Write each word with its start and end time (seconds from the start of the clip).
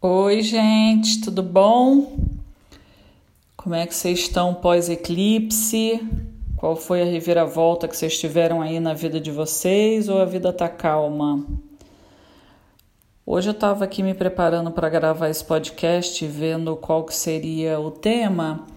Oi, 0.00 0.42
gente, 0.42 1.22
tudo 1.22 1.42
bom? 1.42 2.20
Como 3.56 3.74
é 3.74 3.84
que 3.84 3.92
vocês 3.92 4.20
estão 4.20 4.54
pós-eclipse? 4.54 6.00
Qual 6.56 6.76
foi 6.76 7.02
a 7.02 7.04
reviravolta 7.04 7.88
que 7.88 7.96
vocês 7.96 8.16
tiveram 8.16 8.62
aí 8.62 8.78
na 8.78 8.94
vida 8.94 9.18
de 9.18 9.32
vocês 9.32 10.08
ou 10.08 10.20
a 10.20 10.24
vida 10.24 10.52
tá 10.52 10.68
calma? 10.68 11.44
Hoje 13.26 13.48
eu 13.48 13.52
estava 13.52 13.84
aqui 13.84 14.04
me 14.04 14.14
preparando 14.14 14.70
para 14.70 14.88
gravar 14.88 15.30
esse 15.30 15.44
podcast, 15.44 16.24
vendo 16.28 16.76
qual 16.76 17.02
que 17.02 17.12
seria 17.12 17.80
o 17.80 17.90
tema, 17.90 18.68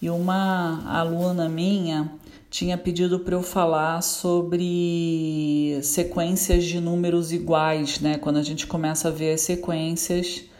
e 0.00 0.08
uma 0.08 0.82
aluna 0.88 1.50
minha 1.50 2.10
tinha 2.48 2.78
pedido 2.78 3.20
para 3.20 3.34
eu 3.34 3.42
falar 3.42 4.00
sobre 4.00 5.78
sequências 5.82 6.64
de 6.64 6.80
números 6.80 7.30
iguais, 7.30 8.00
né? 8.00 8.16
Quando 8.16 8.38
a 8.38 8.42
gente 8.42 8.66
começa 8.66 9.08
a 9.08 9.10
ver 9.10 9.34
as 9.34 9.42
sequências 9.42 10.50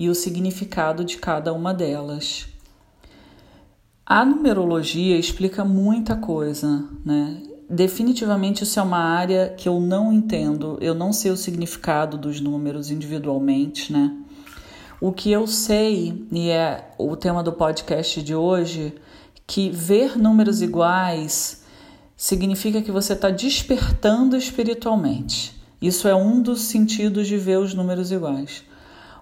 e 0.00 0.08
o 0.08 0.14
significado 0.14 1.04
de 1.04 1.18
cada 1.18 1.52
uma 1.52 1.74
delas. 1.74 2.46
A 4.06 4.24
numerologia 4.24 5.18
explica 5.18 5.62
muita 5.62 6.16
coisa, 6.16 6.88
né? 7.04 7.42
Definitivamente 7.68 8.64
isso 8.64 8.80
é 8.80 8.82
uma 8.82 8.98
área 8.98 9.50
que 9.54 9.68
eu 9.68 9.78
não 9.78 10.10
entendo, 10.10 10.78
eu 10.80 10.94
não 10.94 11.12
sei 11.12 11.30
o 11.30 11.36
significado 11.36 12.16
dos 12.16 12.40
números 12.40 12.90
individualmente, 12.90 13.92
né? 13.92 14.16
O 15.02 15.12
que 15.12 15.30
eu 15.30 15.46
sei, 15.46 16.26
e 16.32 16.48
é 16.48 16.92
o 16.96 17.14
tema 17.14 17.42
do 17.42 17.52
podcast 17.52 18.22
de 18.22 18.34
hoje, 18.34 18.94
que 19.46 19.68
ver 19.68 20.16
números 20.16 20.62
iguais 20.62 21.62
significa 22.16 22.80
que 22.80 22.90
você 22.90 23.12
está 23.12 23.28
despertando 23.28 24.34
espiritualmente. 24.34 25.60
Isso 25.80 26.08
é 26.08 26.14
um 26.14 26.40
dos 26.40 26.62
sentidos 26.62 27.28
de 27.28 27.36
ver 27.36 27.58
os 27.58 27.74
números 27.74 28.10
iguais. 28.10 28.64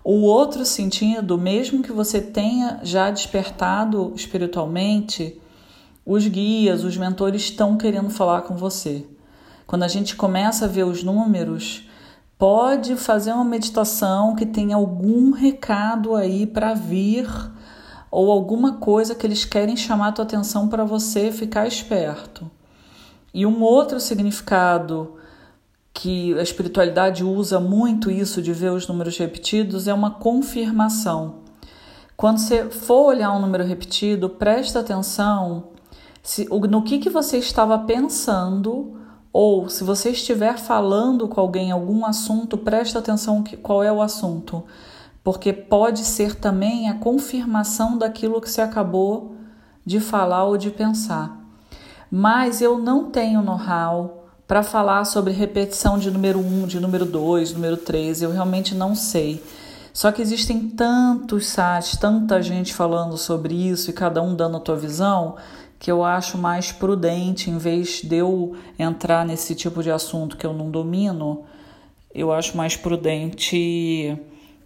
O 0.04 0.22
outro 0.22 0.64
sentido, 0.64 1.36
mesmo 1.36 1.82
que 1.82 1.92
você 1.92 2.20
tenha 2.20 2.80
já 2.82 3.10
despertado 3.10 4.12
espiritualmente, 4.14 5.40
os 6.06 6.26
guias, 6.26 6.84
os 6.84 6.96
mentores 6.96 7.42
estão 7.42 7.76
querendo 7.76 8.08
falar 8.08 8.42
com 8.42 8.56
você. 8.56 9.04
Quando 9.66 9.82
a 9.82 9.88
gente 9.88 10.16
começa 10.16 10.64
a 10.64 10.68
ver 10.68 10.84
os 10.84 11.02
números, 11.02 11.86
pode 12.38 12.96
fazer 12.96 13.32
uma 13.32 13.44
meditação 13.44 14.34
que 14.34 14.46
tem 14.46 14.72
algum 14.72 15.32
recado 15.32 16.14
aí 16.14 16.46
para 16.46 16.72
vir 16.72 17.28
ou 18.10 18.30
alguma 18.30 18.74
coisa 18.74 19.14
que 19.14 19.26
eles 19.26 19.44
querem 19.44 19.76
chamar 19.76 20.08
a 20.08 20.12
tua 20.12 20.24
atenção 20.24 20.68
para 20.68 20.84
você 20.84 21.30
ficar 21.30 21.66
esperto. 21.66 22.50
E 23.34 23.44
um 23.44 23.60
outro 23.62 24.00
significado 24.00 25.17
que 25.98 26.38
a 26.38 26.42
espiritualidade 26.42 27.24
usa 27.24 27.58
muito 27.58 28.08
isso 28.08 28.40
de 28.40 28.52
ver 28.52 28.70
os 28.70 28.86
números 28.86 29.18
repetidos 29.18 29.88
é 29.88 29.92
uma 29.92 30.12
confirmação. 30.12 31.40
Quando 32.16 32.38
você 32.38 32.70
for 32.70 33.06
olhar 33.06 33.32
um 33.32 33.40
número 33.40 33.64
repetido, 33.64 34.28
presta 34.28 34.78
atenção 34.78 35.70
se, 36.22 36.44
no 36.44 36.82
que, 36.82 37.00
que 37.00 37.10
você 37.10 37.38
estava 37.38 37.76
pensando 37.80 38.96
ou 39.32 39.68
se 39.68 39.82
você 39.82 40.10
estiver 40.10 40.56
falando 40.56 41.26
com 41.26 41.40
alguém 41.40 41.72
algum 41.72 42.06
assunto, 42.06 42.56
presta 42.56 43.00
atenção 43.00 43.42
que, 43.42 43.56
qual 43.56 43.82
é 43.82 43.90
o 43.90 44.00
assunto, 44.00 44.62
porque 45.24 45.52
pode 45.52 46.04
ser 46.04 46.36
também 46.36 46.88
a 46.88 46.94
confirmação 46.94 47.98
daquilo 47.98 48.40
que 48.40 48.48
você 48.48 48.60
acabou 48.60 49.34
de 49.84 49.98
falar 49.98 50.44
ou 50.44 50.56
de 50.56 50.70
pensar. 50.70 51.36
Mas 52.08 52.62
eu 52.62 52.78
não 52.78 53.10
tenho 53.10 53.42
know-how 53.42 54.17
para 54.48 54.62
falar 54.62 55.04
sobre 55.04 55.34
repetição 55.34 55.98
de 55.98 56.10
número 56.10 56.38
1, 56.38 56.66
de 56.66 56.80
número 56.80 57.04
2, 57.04 57.52
número 57.52 57.76
3, 57.76 58.22
eu 58.22 58.32
realmente 58.32 58.74
não 58.74 58.94
sei. 58.94 59.44
Só 59.92 60.10
que 60.10 60.22
existem 60.22 60.70
tantos 60.70 61.48
sites, 61.48 61.98
tanta 61.98 62.40
gente 62.40 62.72
falando 62.72 63.18
sobre 63.18 63.54
isso 63.54 63.90
e 63.90 63.92
cada 63.92 64.22
um 64.22 64.34
dando 64.34 64.56
a 64.56 64.60
tua 64.60 64.74
visão, 64.74 65.36
que 65.78 65.90
eu 65.90 66.02
acho 66.02 66.38
mais 66.38 66.72
prudente, 66.72 67.50
em 67.50 67.58
vez 67.58 68.00
de 68.02 68.16
eu 68.16 68.56
entrar 68.78 69.26
nesse 69.26 69.54
tipo 69.54 69.82
de 69.82 69.90
assunto 69.90 70.38
que 70.38 70.46
eu 70.46 70.54
não 70.54 70.70
domino, 70.70 71.44
eu 72.14 72.32
acho 72.32 72.56
mais 72.56 72.74
prudente 72.74 74.18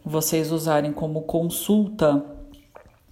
vocês 0.04 0.52
usarem 0.52 0.92
como 0.92 1.22
consulta 1.22 2.24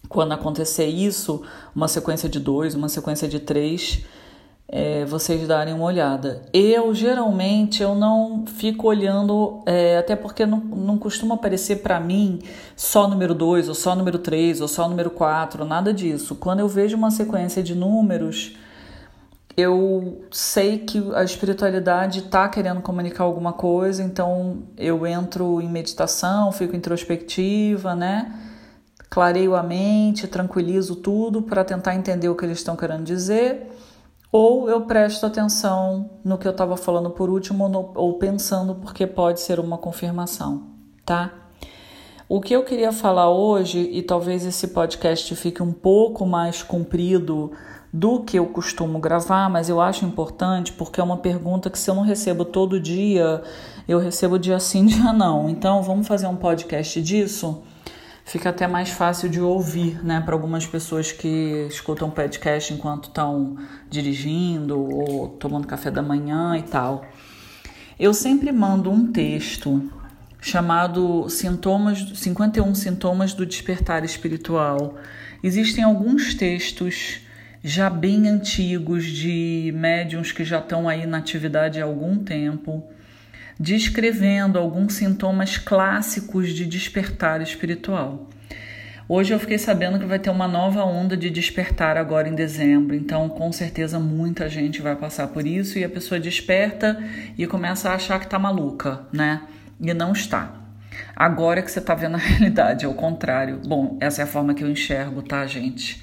quando 0.08 0.32
acontecer 0.32 0.86
isso, 0.86 1.42
uma 1.74 1.88
sequência 1.88 2.28
de 2.28 2.38
dois, 2.38 2.76
uma 2.76 2.88
sequência 2.88 3.26
de 3.26 3.40
três 3.40 4.04
é, 4.72 5.04
vocês 5.04 5.48
darem 5.48 5.74
uma 5.74 5.84
olhada. 5.84 6.42
Eu 6.52 6.94
geralmente 6.94 7.82
eu 7.82 7.96
não 7.96 8.44
fico 8.46 8.86
olhando, 8.86 9.62
é, 9.66 9.98
até 9.98 10.14
porque 10.14 10.46
não, 10.46 10.58
não 10.60 10.96
costuma 10.96 11.34
aparecer 11.34 11.82
para 11.82 11.98
mim 11.98 12.40
só 12.76 13.08
número 13.08 13.34
2, 13.34 13.68
ou 13.68 13.74
só 13.74 13.96
número 13.96 14.20
3, 14.20 14.60
ou 14.60 14.68
só 14.68 14.88
número 14.88 15.10
4, 15.10 15.64
nada 15.64 15.92
disso. 15.92 16.36
Quando 16.36 16.60
eu 16.60 16.68
vejo 16.68 16.96
uma 16.96 17.10
sequência 17.10 17.64
de 17.64 17.74
números, 17.74 18.56
eu 19.56 20.24
sei 20.30 20.78
que 20.78 21.02
a 21.16 21.24
espiritualidade 21.24 22.20
está 22.20 22.48
querendo 22.48 22.80
comunicar 22.80 23.24
alguma 23.24 23.52
coisa, 23.52 24.04
então 24.04 24.62
eu 24.76 25.04
entro 25.04 25.60
em 25.60 25.68
meditação, 25.68 26.52
fico 26.52 26.76
introspectiva, 26.76 27.96
né? 27.96 28.32
Clareio 29.10 29.56
a 29.56 29.64
mente, 29.64 30.28
tranquilizo 30.28 30.94
tudo 30.94 31.42
para 31.42 31.64
tentar 31.64 31.96
entender 31.96 32.28
o 32.28 32.36
que 32.36 32.44
eles 32.44 32.58
estão 32.58 32.76
querendo 32.76 33.02
dizer 33.02 33.66
ou 34.32 34.68
eu 34.70 34.82
presto 34.82 35.26
atenção 35.26 36.10
no 36.24 36.38
que 36.38 36.46
eu 36.46 36.52
estava 36.52 36.76
falando 36.76 37.10
por 37.10 37.28
último 37.28 37.92
ou 37.94 38.18
pensando 38.18 38.74
porque 38.76 39.06
pode 39.06 39.40
ser 39.40 39.58
uma 39.58 39.76
confirmação, 39.76 40.68
tá? 41.04 41.32
O 42.28 42.40
que 42.40 42.54
eu 42.54 42.62
queria 42.62 42.92
falar 42.92 43.28
hoje, 43.28 43.80
e 43.80 44.02
talvez 44.02 44.46
esse 44.46 44.68
podcast 44.68 45.34
fique 45.34 45.60
um 45.60 45.72
pouco 45.72 46.24
mais 46.24 46.62
comprido 46.62 47.50
do 47.92 48.20
que 48.20 48.38
eu 48.38 48.46
costumo 48.46 49.00
gravar, 49.00 49.50
mas 49.50 49.68
eu 49.68 49.80
acho 49.80 50.04
importante 50.04 50.72
porque 50.72 51.00
é 51.00 51.02
uma 51.02 51.16
pergunta 51.16 51.68
que 51.68 51.76
se 51.76 51.90
eu 51.90 51.94
não 51.96 52.04
recebo 52.04 52.44
todo 52.44 52.78
dia, 52.78 53.42
eu 53.88 53.98
recebo 53.98 54.38
dia 54.38 54.60
sim, 54.60 54.86
dia 54.86 55.12
não. 55.12 55.48
Então 55.48 55.82
vamos 55.82 56.06
fazer 56.06 56.28
um 56.28 56.36
podcast 56.36 57.02
disso? 57.02 57.64
Fica 58.30 58.50
até 58.50 58.68
mais 58.68 58.90
fácil 58.90 59.28
de 59.28 59.40
ouvir, 59.40 60.04
né, 60.04 60.20
para 60.20 60.34
algumas 60.34 60.64
pessoas 60.64 61.10
que 61.10 61.66
escutam 61.68 62.08
podcast 62.08 62.72
enquanto 62.72 63.08
estão 63.08 63.56
dirigindo 63.88 64.80
ou 64.80 65.30
tomando 65.30 65.66
café 65.66 65.90
da 65.90 66.00
manhã 66.00 66.56
e 66.56 66.62
tal. 66.62 67.04
Eu 67.98 68.14
sempre 68.14 68.52
mando 68.52 68.88
um 68.88 69.10
texto 69.10 69.90
chamado 70.40 71.28
Sintomas, 71.28 71.98
51 72.14 72.72
Sintomas 72.72 73.34
do 73.34 73.44
Despertar 73.44 74.04
Espiritual. 74.04 74.94
Existem 75.42 75.82
alguns 75.82 76.32
textos 76.32 77.22
já 77.64 77.90
bem 77.90 78.28
antigos 78.28 79.06
de 79.06 79.72
médiums 79.74 80.30
que 80.30 80.44
já 80.44 80.60
estão 80.60 80.88
aí 80.88 81.04
na 81.04 81.18
atividade 81.18 81.80
há 81.80 81.84
algum 81.84 82.16
tempo 82.16 82.84
descrevendo 83.60 84.58
alguns 84.58 84.94
sintomas 84.94 85.58
clássicos 85.58 86.54
de 86.54 86.64
despertar 86.64 87.42
espiritual. 87.42 88.26
Hoje 89.06 89.34
eu 89.34 89.38
fiquei 89.38 89.58
sabendo 89.58 89.98
que 89.98 90.06
vai 90.06 90.18
ter 90.18 90.30
uma 90.30 90.48
nova 90.48 90.82
onda 90.82 91.14
de 91.14 91.28
despertar 91.28 91.98
agora 91.98 92.26
em 92.26 92.34
dezembro, 92.34 92.96
então 92.96 93.28
com 93.28 93.52
certeza 93.52 94.00
muita 94.00 94.48
gente 94.48 94.80
vai 94.80 94.96
passar 94.96 95.28
por 95.28 95.46
isso 95.46 95.78
e 95.78 95.84
a 95.84 95.90
pessoa 95.90 96.18
desperta 96.18 97.04
e 97.36 97.46
começa 97.46 97.90
a 97.90 97.96
achar 97.96 98.18
que 98.18 98.24
está 98.24 98.38
maluca, 98.38 99.02
né? 99.12 99.42
E 99.78 99.92
não 99.92 100.12
está. 100.12 100.54
Agora 101.14 101.60
que 101.60 101.70
você 101.70 101.80
está 101.80 101.94
vendo 101.94 102.14
a 102.14 102.18
realidade, 102.18 102.86
é 102.86 102.88
o 102.88 102.94
contrário. 102.94 103.60
Bom, 103.66 103.98
essa 104.00 104.22
é 104.22 104.24
a 104.24 104.28
forma 104.28 104.54
que 104.54 104.64
eu 104.64 104.70
enxergo, 104.70 105.20
tá, 105.20 105.46
gente? 105.46 106.02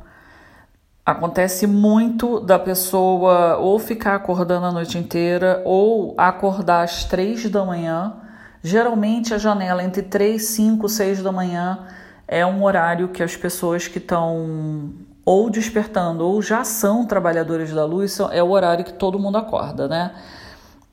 Acontece 1.07 1.67
muito 1.67 2.41
da 2.41 2.59
pessoa 2.59 3.59
ou 3.59 3.79
ficar 3.79 4.15
acordando 4.17 4.67
a 4.67 4.73
noite 4.73 4.99
inteira 4.99 5.63
ou 5.65 6.15
acordar 6.17 6.83
às 6.83 7.05
três 7.05 7.49
da 7.49 7.65
manhã. 7.65 8.15
Geralmente 8.63 9.35
a 9.35 9.39
janela 9.39 9.85
entre 9.85 10.03
3, 10.03 10.43
5, 10.43 10.89
6 10.89 11.23
da 11.23 11.31
manhã 11.31 11.87
é 12.27 12.45
um 12.45 12.65
horário 12.65 13.09
que 13.09 13.23
as 13.23 13.37
pessoas 13.37 13.87
que 13.87 13.99
estão 13.99 14.95
ou 15.25 15.51
despertando 15.51 16.27
ou 16.27 16.41
já 16.43 16.65
são 16.65 17.07
trabalhadores 17.07 17.73
da 17.73 17.85
luz 17.85 18.19
é 18.33 18.43
o 18.43 18.51
horário 18.51 18.85
que 18.85 18.93
todo 18.93 19.19
mundo 19.19 19.37
acorda, 19.37 19.87
né? 19.87 20.15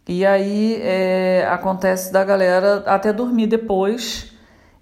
E 0.07 0.25
aí 0.25 0.79
é, 0.81 1.47
acontece 1.49 2.11
da 2.11 2.23
galera 2.23 2.83
até 2.85 3.13
dormir 3.13 3.47
depois 3.47 4.30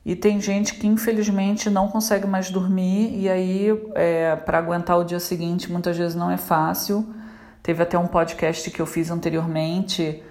e 0.09 0.15
tem 0.15 0.41
gente 0.41 0.73
que 0.73 0.87
infelizmente 0.87 1.69
não 1.69 1.87
consegue 1.87 2.25
mais 2.25 2.49
dormir, 2.49 3.15
e 3.15 3.29
aí 3.29 3.67
é, 3.93 4.35
para 4.35 4.57
aguentar 4.57 4.97
o 4.97 5.03
dia 5.03 5.19
seguinte 5.19 5.71
muitas 5.71 5.95
vezes 5.95 6.15
não 6.15 6.31
é 6.31 6.37
fácil. 6.37 7.07
Teve 7.61 7.83
até 7.83 7.95
um 7.95 8.07
podcast 8.07 8.71
que 8.71 8.81
eu 8.81 8.87
fiz 8.87 9.11
anteriormente 9.11 10.23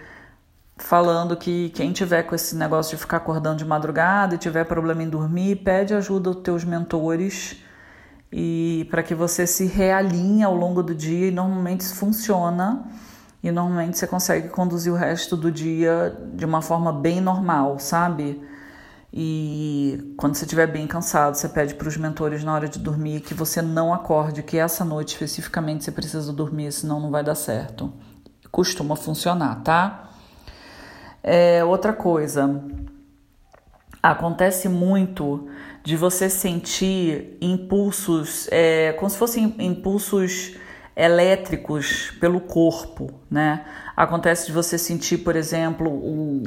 falando 0.76 1.36
que 1.36 1.70
quem 1.70 1.92
tiver 1.92 2.24
com 2.24 2.34
esse 2.34 2.56
negócio 2.56 2.96
de 2.96 3.00
ficar 3.00 3.18
acordando 3.18 3.58
de 3.58 3.64
madrugada 3.64 4.34
e 4.34 4.38
tiver 4.38 4.64
problema 4.64 5.04
em 5.04 5.08
dormir, 5.08 5.54
pede 5.62 5.94
ajuda 5.94 6.30
aos 6.30 6.38
teus 6.38 6.64
mentores 6.64 7.62
e 8.32 8.84
para 8.90 9.00
que 9.00 9.14
você 9.14 9.46
se 9.46 9.64
realinhe 9.64 10.42
ao 10.42 10.56
longo 10.56 10.82
do 10.82 10.92
dia 10.92 11.28
e 11.28 11.30
normalmente 11.30 11.82
isso 11.82 11.94
funciona 11.94 12.84
e 13.44 13.52
normalmente 13.52 13.96
você 13.96 14.08
consegue 14.08 14.48
conduzir 14.48 14.92
o 14.92 14.96
resto 14.96 15.36
do 15.36 15.52
dia 15.52 16.18
de 16.34 16.44
uma 16.44 16.62
forma 16.62 16.92
bem 16.92 17.20
normal, 17.20 17.78
sabe? 17.78 18.57
E 19.20 20.14
quando 20.16 20.36
você 20.36 20.44
estiver 20.44 20.68
bem 20.68 20.86
cansado, 20.86 21.34
você 21.34 21.48
pede 21.48 21.74
para 21.74 21.88
os 21.88 21.96
mentores 21.96 22.44
na 22.44 22.54
hora 22.54 22.68
de 22.68 22.78
dormir 22.78 23.20
que 23.20 23.34
você 23.34 23.60
não 23.60 23.92
acorde, 23.92 24.44
que 24.44 24.56
essa 24.56 24.84
noite 24.84 25.14
especificamente 25.14 25.82
você 25.82 25.90
precisa 25.90 26.32
dormir, 26.32 26.70
senão 26.70 27.00
não 27.00 27.10
vai 27.10 27.24
dar 27.24 27.34
certo. 27.34 27.92
Costuma 28.48 28.94
funcionar, 28.94 29.60
tá? 29.64 30.10
É, 31.20 31.64
outra 31.64 31.92
coisa, 31.92 32.62
acontece 34.00 34.68
muito 34.68 35.48
de 35.82 35.96
você 35.96 36.30
sentir 36.30 37.36
impulsos, 37.40 38.46
é, 38.52 38.92
como 38.92 39.10
se 39.10 39.18
fossem 39.18 39.52
impulsos 39.58 40.54
elétricos 40.98 42.12
pelo 42.18 42.40
corpo, 42.40 43.08
né? 43.30 43.64
Acontece 43.96 44.46
de 44.46 44.52
você 44.52 44.76
sentir, 44.76 45.18
por 45.18 45.36
exemplo, 45.36 45.88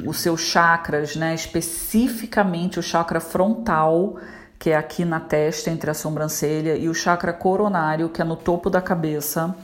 os 0.06 0.20
seus 0.20 0.42
chakras, 0.42 1.16
né? 1.16 1.34
Especificamente 1.34 2.78
o 2.78 2.82
chakra 2.82 3.18
frontal, 3.18 4.18
que 4.58 4.68
é 4.68 4.76
aqui 4.76 5.06
na 5.06 5.20
testa, 5.20 5.70
entre 5.70 5.90
a 5.90 5.94
sobrancelha, 5.94 6.76
e 6.76 6.86
o 6.86 6.92
chakra 6.92 7.32
coronário, 7.32 8.10
que 8.10 8.20
é 8.20 8.24
no 8.24 8.36
topo 8.36 8.68
da 8.68 8.82
cabeça. 8.82 9.54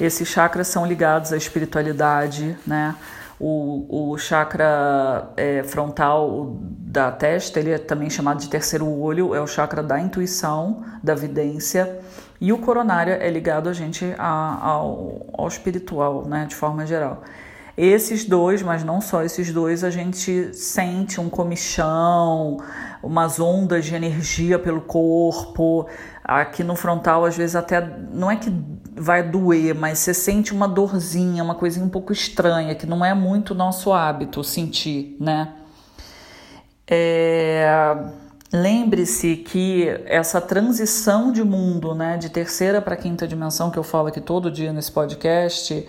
Esses 0.00 0.26
chakras 0.26 0.68
são 0.68 0.86
ligados 0.86 1.30
à 1.30 1.36
espiritualidade, 1.36 2.56
né? 2.66 2.94
O, 3.38 4.12
o 4.12 4.16
chakra 4.16 5.28
é, 5.36 5.62
frontal 5.64 6.56
da 6.60 7.12
testa, 7.12 7.60
ele 7.60 7.72
é 7.72 7.78
também 7.78 8.08
chamado 8.08 8.40
de 8.40 8.48
terceiro 8.48 8.88
olho, 8.88 9.34
é 9.34 9.40
o 9.40 9.46
chakra 9.46 9.82
da 9.82 10.00
intuição, 10.00 10.82
da 11.02 11.14
vidência. 11.14 12.00
E 12.40 12.52
o 12.52 12.58
coronário 12.58 13.14
é 13.14 13.30
ligado 13.30 13.68
a 13.68 13.72
gente 13.72 14.14
a, 14.18 14.58
ao, 14.60 15.26
ao 15.32 15.48
espiritual, 15.48 16.26
né, 16.26 16.46
de 16.46 16.54
forma 16.54 16.84
geral. 16.86 17.22
Esses 17.76 18.24
dois, 18.24 18.62
mas 18.62 18.84
não 18.84 19.00
só 19.00 19.22
esses 19.24 19.52
dois, 19.52 19.82
a 19.82 19.90
gente 19.90 20.54
sente 20.54 21.20
um 21.20 21.28
comichão, 21.28 22.58
umas 23.02 23.40
ondas 23.40 23.84
de 23.84 23.94
energia 23.94 24.60
pelo 24.60 24.80
corpo. 24.80 25.88
Aqui 26.22 26.62
no 26.62 26.76
frontal, 26.76 27.24
às 27.24 27.36
vezes 27.36 27.56
até 27.56 27.80
não 28.12 28.30
é 28.30 28.36
que 28.36 28.52
vai 28.96 29.24
doer, 29.24 29.74
mas 29.74 29.98
você 29.98 30.14
sente 30.14 30.52
uma 30.52 30.68
dorzinha, 30.68 31.42
uma 31.42 31.56
coisinha 31.56 31.84
um 31.84 31.88
pouco 31.88 32.12
estranha, 32.12 32.76
que 32.76 32.86
não 32.86 33.04
é 33.04 33.12
muito 33.12 33.56
nosso 33.56 33.92
hábito 33.92 34.44
sentir, 34.44 35.16
né? 35.18 35.54
É 36.86 38.23
Lembre-se 38.54 39.34
que 39.38 39.88
essa 40.06 40.40
transição 40.40 41.32
de 41.32 41.42
mundo, 41.42 41.92
né, 41.92 42.16
de 42.16 42.30
terceira 42.30 42.80
para 42.80 42.94
quinta 42.94 43.26
dimensão, 43.26 43.68
que 43.68 43.76
eu 43.76 43.82
falo 43.82 44.06
aqui 44.06 44.20
todo 44.20 44.48
dia 44.48 44.72
nesse 44.72 44.92
podcast, 44.92 45.84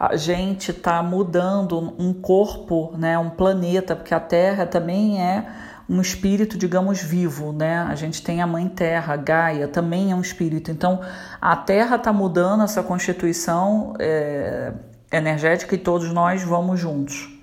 a 0.00 0.16
gente 0.16 0.70
está 0.70 1.02
mudando 1.02 1.94
um 1.98 2.14
corpo, 2.14 2.90
né, 2.96 3.18
um 3.18 3.28
planeta, 3.28 3.94
porque 3.94 4.14
a 4.14 4.20
Terra 4.20 4.64
também 4.64 5.20
é 5.20 5.46
um 5.86 6.00
espírito, 6.00 6.56
digamos, 6.56 7.02
vivo, 7.02 7.52
né? 7.52 7.80
A 7.80 7.94
gente 7.94 8.22
tem 8.22 8.40
a 8.40 8.46
Mãe 8.46 8.66
Terra, 8.66 9.14
Gaia, 9.16 9.68
também 9.68 10.10
é 10.10 10.14
um 10.14 10.22
espírito. 10.22 10.70
Então, 10.70 11.02
a 11.38 11.54
Terra 11.54 11.96
está 11.96 12.14
mudando 12.14 12.64
essa 12.64 12.82
constituição 12.82 13.92
é, 13.98 14.72
energética 15.12 15.74
e 15.74 15.78
todos 15.78 16.10
nós 16.10 16.42
vamos 16.42 16.80
juntos. 16.80 17.35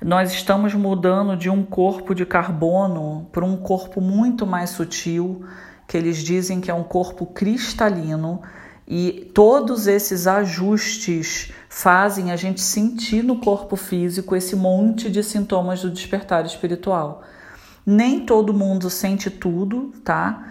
Nós 0.00 0.32
estamos 0.32 0.74
mudando 0.74 1.36
de 1.36 1.50
um 1.50 1.64
corpo 1.64 2.14
de 2.14 2.24
carbono 2.24 3.28
para 3.32 3.44
um 3.44 3.56
corpo 3.56 4.00
muito 4.00 4.46
mais 4.46 4.70
sutil, 4.70 5.44
que 5.88 5.96
eles 5.96 6.18
dizem 6.18 6.60
que 6.60 6.70
é 6.70 6.74
um 6.74 6.84
corpo 6.84 7.26
cristalino, 7.26 8.40
e 8.86 9.30
todos 9.34 9.88
esses 9.88 10.28
ajustes 10.28 11.52
fazem 11.68 12.30
a 12.30 12.36
gente 12.36 12.60
sentir 12.60 13.24
no 13.24 13.40
corpo 13.40 13.74
físico 13.74 14.36
esse 14.36 14.54
monte 14.54 15.10
de 15.10 15.22
sintomas 15.22 15.82
do 15.82 15.90
despertar 15.90 16.46
espiritual. 16.46 17.24
Nem 17.84 18.24
todo 18.24 18.54
mundo 18.54 18.88
sente 18.88 19.28
tudo, 19.30 19.92
tá? 20.04 20.44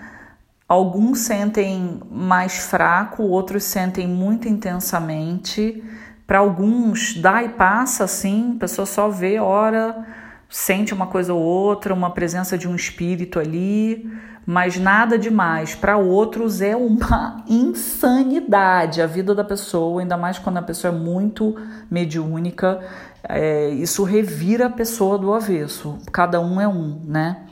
Alguns 0.67 1.19
sentem 1.19 2.01
mais 2.11 2.57
fraco, 2.57 3.23
outros 3.23 3.63
sentem 3.63 4.05
muito 4.05 4.49
intensamente. 4.49 5.81
Para 6.27 6.39
alguns, 6.39 7.15
dá 7.15 7.41
e 7.41 7.49
passa 7.49 8.03
assim, 8.03 8.55
a 8.57 8.59
pessoa 8.59 8.85
só 8.85 9.07
vê, 9.07 9.39
ora, 9.39 10.05
sente 10.49 10.93
uma 10.93 11.07
coisa 11.07 11.33
ou 11.33 11.41
outra, 11.41 11.93
uma 11.93 12.11
presença 12.11 12.57
de 12.57 12.67
um 12.67 12.75
espírito 12.75 13.39
ali, 13.39 14.11
mas 14.45 14.77
nada 14.77 15.17
demais. 15.17 15.73
Para 15.73 15.95
outros 15.95 16.59
é 16.61 16.75
uma 16.75 17.43
insanidade 17.47 19.01
a 19.01 19.07
vida 19.07 19.33
da 19.33 19.43
pessoa, 19.43 20.01
ainda 20.01 20.17
mais 20.17 20.37
quando 20.37 20.57
a 20.57 20.61
pessoa 20.61 20.93
é 20.93 20.97
muito 20.97 21.55
mediúnica. 21.89 22.81
É, 23.23 23.69
isso 23.69 24.03
revira 24.03 24.65
a 24.65 24.69
pessoa 24.69 25.17
do 25.17 25.33
avesso. 25.33 25.97
Cada 26.11 26.41
um 26.41 26.59
é 26.59 26.67
um, 26.67 27.01
né? 27.05 27.45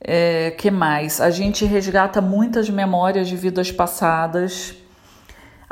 É, 0.00 0.52
que 0.52 0.70
mais? 0.70 1.20
A 1.20 1.30
gente 1.30 1.64
resgata 1.64 2.20
muitas 2.20 2.70
memórias 2.70 3.26
de 3.26 3.36
vidas 3.36 3.72
passadas 3.72 4.81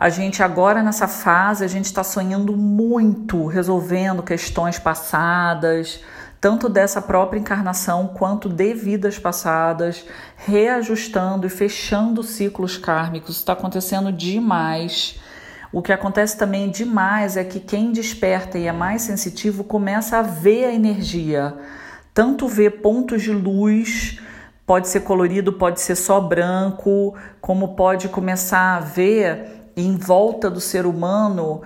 a 0.00 0.08
gente 0.08 0.42
agora 0.42 0.82
nessa 0.82 1.06
fase, 1.06 1.62
a 1.62 1.68
gente 1.68 1.84
está 1.84 2.02
sonhando 2.02 2.56
muito, 2.56 3.44
resolvendo 3.44 4.22
questões 4.22 4.78
passadas, 4.78 6.00
tanto 6.40 6.70
dessa 6.70 7.02
própria 7.02 7.38
encarnação 7.38 8.06
quanto 8.08 8.48
de 8.48 8.72
vidas 8.72 9.18
passadas, 9.18 10.06
reajustando 10.36 11.46
e 11.46 11.50
fechando 11.50 12.22
ciclos 12.22 12.78
kármicos. 12.78 13.36
Está 13.36 13.52
acontecendo 13.52 14.10
demais. 14.10 15.20
O 15.70 15.82
que 15.82 15.92
acontece 15.92 16.34
também 16.38 16.70
demais 16.70 17.36
é 17.36 17.44
que 17.44 17.60
quem 17.60 17.92
desperta 17.92 18.58
e 18.58 18.66
é 18.66 18.72
mais 18.72 19.02
sensitivo 19.02 19.62
começa 19.64 20.16
a 20.16 20.22
ver 20.22 20.64
a 20.64 20.72
energia, 20.72 21.54
tanto 22.14 22.48
ver 22.48 22.80
pontos 22.80 23.20
de 23.20 23.32
luz, 23.32 24.18
pode 24.64 24.88
ser 24.88 25.00
colorido, 25.00 25.52
pode 25.52 25.78
ser 25.78 25.94
só 25.94 26.22
branco, 26.22 27.14
como 27.38 27.76
pode 27.76 28.08
começar 28.08 28.78
a 28.78 28.80
ver 28.80 29.59
em 29.76 29.96
volta 29.96 30.50
do 30.50 30.60
ser 30.60 30.86
humano 30.86 31.62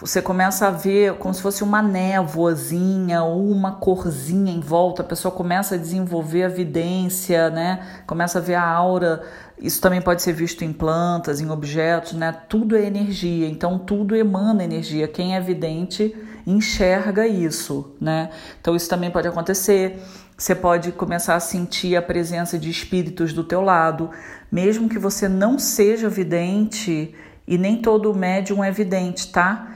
você 0.00 0.22
começa 0.22 0.68
a 0.68 0.70
ver 0.70 1.14
como 1.14 1.34
se 1.34 1.42
fosse 1.42 1.62
uma 1.62 1.82
névoazinha 1.82 3.22
ou 3.22 3.50
uma 3.50 3.72
corzinha 3.72 4.52
em 4.52 4.60
volta, 4.60 5.02
a 5.02 5.04
pessoa 5.04 5.32
começa 5.32 5.74
a 5.74 5.78
desenvolver 5.78 6.44
a 6.44 6.48
vidência, 6.48 7.50
né? 7.50 8.02
Começa 8.06 8.38
a 8.38 8.42
ver 8.42 8.54
a 8.54 8.66
aura. 8.66 9.22
Isso 9.58 9.80
também 9.80 10.00
pode 10.00 10.22
ser 10.22 10.32
visto 10.32 10.64
em 10.64 10.72
plantas, 10.72 11.40
em 11.40 11.50
objetos, 11.50 12.14
né? 12.14 12.32
Tudo 12.48 12.76
é 12.76 12.84
energia, 12.84 13.46
então 13.48 13.78
tudo 13.78 14.16
emana 14.16 14.64
energia. 14.64 15.06
Quem 15.06 15.36
é 15.36 15.40
vidente 15.40 16.16
enxerga 16.46 17.26
isso, 17.26 17.94
né? 18.00 18.30
Então 18.60 18.74
isso 18.74 18.88
também 18.88 19.10
pode 19.10 19.28
acontecer. 19.28 20.02
Você 20.36 20.54
pode 20.54 20.90
começar 20.92 21.36
a 21.36 21.40
sentir 21.40 21.96
a 21.96 22.02
presença 22.02 22.58
de 22.58 22.70
espíritos 22.70 23.32
do 23.32 23.44
teu 23.44 23.60
lado, 23.60 24.10
mesmo 24.50 24.88
que 24.88 24.98
você 24.98 25.28
não 25.28 25.58
seja 25.58 26.08
vidente 26.08 27.14
e 27.46 27.58
nem 27.58 27.80
todo 27.80 28.14
médium 28.14 28.62
é 28.62 28.70
vidente, 28.70 29.30
tá? 29.30 29.68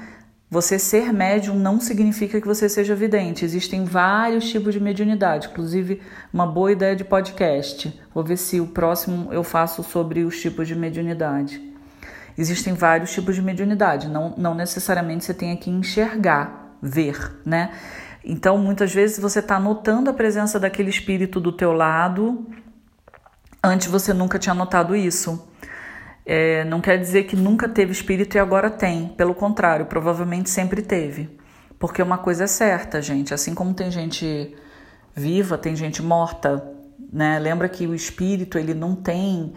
Você 0.49 0.79
ser 0.79 1.13
médium 1.13 1.57
não 1.57 1.81
significa 1.81 2.41
que 2.41 2.47
você 2.47 2.69
seja 2.69 2.95
vidente. 2.95 3.45
Existem 3.45 3.85
vários 3.85 4.49
tipos 4.49 4.73
de 4.73 4.81
mediunidade, 4.81 5.49
inclusive 5.49 6.01
uma 6.33 6.47
boa 6.47 6.71
ideia 6.71 6.95
de 6.95 7.03
podcast. 7.03 7.93
Vou 8.15 8.23
ver 8.23 8.37
se 8.37 8.61
o 8.61 8.69
próximo 8.69 9.33
eu 9.33 9.43
faço 9.43 9.83
sobre 9.83 10.23
os 10.23 10.41
tipos 10.41 10.69
de 10.69 10.77
mediunidade. 10.77 11.61
Existem 12.39 12.75
vários 12.75 13.13
tipos 13.13 13.35
de 13.35 13.43
mediunidade, 13.43 14.09
não, 14.09 14.35
não 14.37 14.55
necessariamente 14.55 15.25
você 15.25 15.35
tem 15.35 15.57
que 15.57 15.71
enxergar, 15.71 16.77
ver, 16.83 17.41
né? 17.45 17.73
Então, 18.23 18.59
muitas 18.59 18.93
vezes 18.93 19.19
você 19.19 19.39
está 19.39 19.59
notando 19.59 20.11
a 20.11 20.13
presença 20.13 20.61
daquele 20.61 20.91
espírito 20.91 21.41
do 21.41 21.51
teu 21.51 21.73
lado, 21.73 22.47
antes 23.63 23.89
você 23.89 24.13
nunca 24.13 24.39
tinha 24.39 24.55
notado 24.55 24.95
isso. 24.95 25.49
É, 26.29 26.65
não 26.65 26.81
quer 26.81 26.99
dizer 26.99 27.23
que 27.23 27.37
nunca 27.37 27.69
teve 27.69 27.93
espírito 27.93 28.37
e 28.37 28.41
agora 28.41 28.69
tem. 28.69 29.09
Pelo 29.09 29.33
contrário, 29.33 29.87
provavelmente 29.87 30.51
sempre 30.51 30.83
teve. 30.83 31.39
Porque 31.79 32.03
uma 32.03 32.19
coisa 32.19 32.45
é 32.45 32.47
certa, 32.49 33.01
gente. 33.01 33.33
Assim 33.33 33.55
como 33.55 33.73
tem 33.73 33.91
gente 33.93 34.57
viva, 35.15 35.57
tem 35.57 35.77
gente 35.77 36.03
morta. 36.03 36.69
Né? 37.13 37.39
Lembra 37.39 37.69
que 37.69 37.87
o 37.87 37.95
espírito 37.95 38.59
ele 38.59 38.75
não 38.75 38.97
tem 38.97 39.53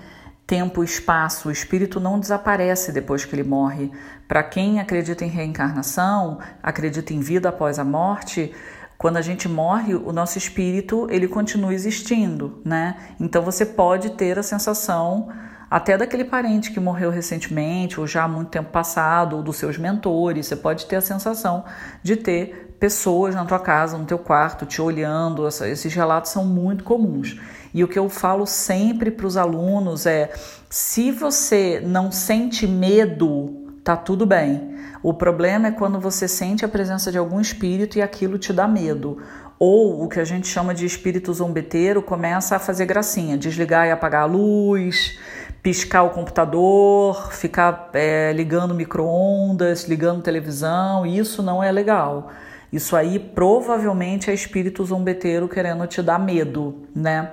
tempo 0.45 0.83
e 0.83 0.85
espaço. 0.85 1.49
O 1.49 1.51
espírito 1.51 1.99
não 1.99 2.19
desaparece 2.19 2.91
depois 2.91 3.25
que 3.25 3.35
ele 3.35 3.43
morre. 3.43 3.91
Para 4.27 4.43
quem 4.43 4.79
acredita 4.79 5.25
em 5.25 5.29
reencarnação, 5.29 6.37
acredita 6.61 7.13
em 7.13 7.19
vida 7.19 7.49
após 7.49 7.79
a 7.79 7.83
morte, 7.83 8.53
quando 8.99 9.17
a 9.17 9.21
gente 9.21 9.47
morre, 9.47 9.95
o 9.95 10.11
nosso 10.11 10.37
espírito 10.37 11.07
ele 11.09 11.27
continua 11.27 11.73
existindo, 11.73 12.61
né? 12.65 12.97
Então 13.17 13.41
você 13.41 13.65
pode 13.65 14.09
ter 14.11 14.37
a 14.37 14.43
sensação 14.43 15.29
até 15.69 15.97
daquele 15.97 16.23
parente 16.23 16.71
que 16.71 16.79
morreu 16.79 17.11
recentemente, 17.11 17.99
ou 17.99 18.07
já 18.07 18.23
há 18.23 18.27
muito 18.27 18.49
tempo 18.49 18.71
passado, 18.71 19.37
ou 19.37 19.43
dos 19.43 19.57
seus 19.57 19.77
mentores. 19.77 20.47
Você 20.47 20.55
pode 20.55 20.85
ter 20.85 20.95
a 20.95 21.01
sensação 21.01 21.63
de 22.01 22.15
ter 22.15 22.75
pessoas 22.79 23.35
na 23.35 23.45
tua 23.45 23.59
casa, 23.59 23.97
no 23.97 24.05
teu 24.05 24.17
quarto, 24.17 24.65
te 24.65 24.81
olhando. 24.81 25.47
Esses 25.47 25.93
relatos 25.93 26.31
são 26.31 26.45
muito 26.45 26.83
comuns. 26.83 27.39
E 27.73 27.83
o 27.83 27.87
que 27.87 27.99
eu 27.99 28.09
falo 28.09 28.45
sempre 28.45 29.11
para 29.11 29.27
os 29.27 29.37
alunos 29.37 30.05
é: 30.05 30.31
se 30.69 31.11
você 31.11 31.81
não 31.85 32.11
sente 32.11 32.65
medo, 32.65 33.67
tá 33.83 33.95
tudo 33.95 34.25
bem. 34.25 34.75
O 35.01 35.13
problema 35.13 35.67
é 35.67 35.71
quando 35.71 35.99
você 35.99 36.27
sente 36.27 36.65
a 36.65 36.67
presença 36.67 37.11
de 37.11 37.17
algum 37.17 37.39
espírito 37.39 37.97
e 37.97 38.01
aquilo 38.01 38.37
te 38.37 38.51
dá 38.51 38.67
medo. 38.67 39.17
Ou 39.57 40.03
o 40.03 40.07
que 40.07 40.19
a 40.19 40.25
gente 40.25 40.47
chama 40.47 40.73
de 40.73 40.85
espírito 40.85 41.33
zombeteiro 41.33 42.01
começa 42.01 42.55
a 42.55 42.59
fazer 42.59 42.85
gracinha, 42.85 43.37
desligar 43.37 43.87
e 43.87 43.91
apagar 43.91 44.23
a 44.23 44.25
luz, 44.25 45.17
piscar 45.61 46.03
o 46.03 46.09
computador, 46.11 47.31
ficar 47.33 47.89
é, 47.93 48.31
ligando 48.33 48.73
micro-ondas, 48.73 49.87
ligando 49.87 50.21
televisão, 50.21 51.05
isso 51.05 51.43
não 51.43 51.63
é 51.63 51.71
legal. 51.71 52.31
Isso 52.71 52.95
aí 52.95 53.19
provavelmente 53.19 54.29
é 54.29 54.33
espírito 54.33 54.85
zombeteiro 54.85 55.47
querendo 55.47 55.85
te 55.87 56.01
dar 56.01 56.19
medo, 56.19 56.87
né? 56.95 57.31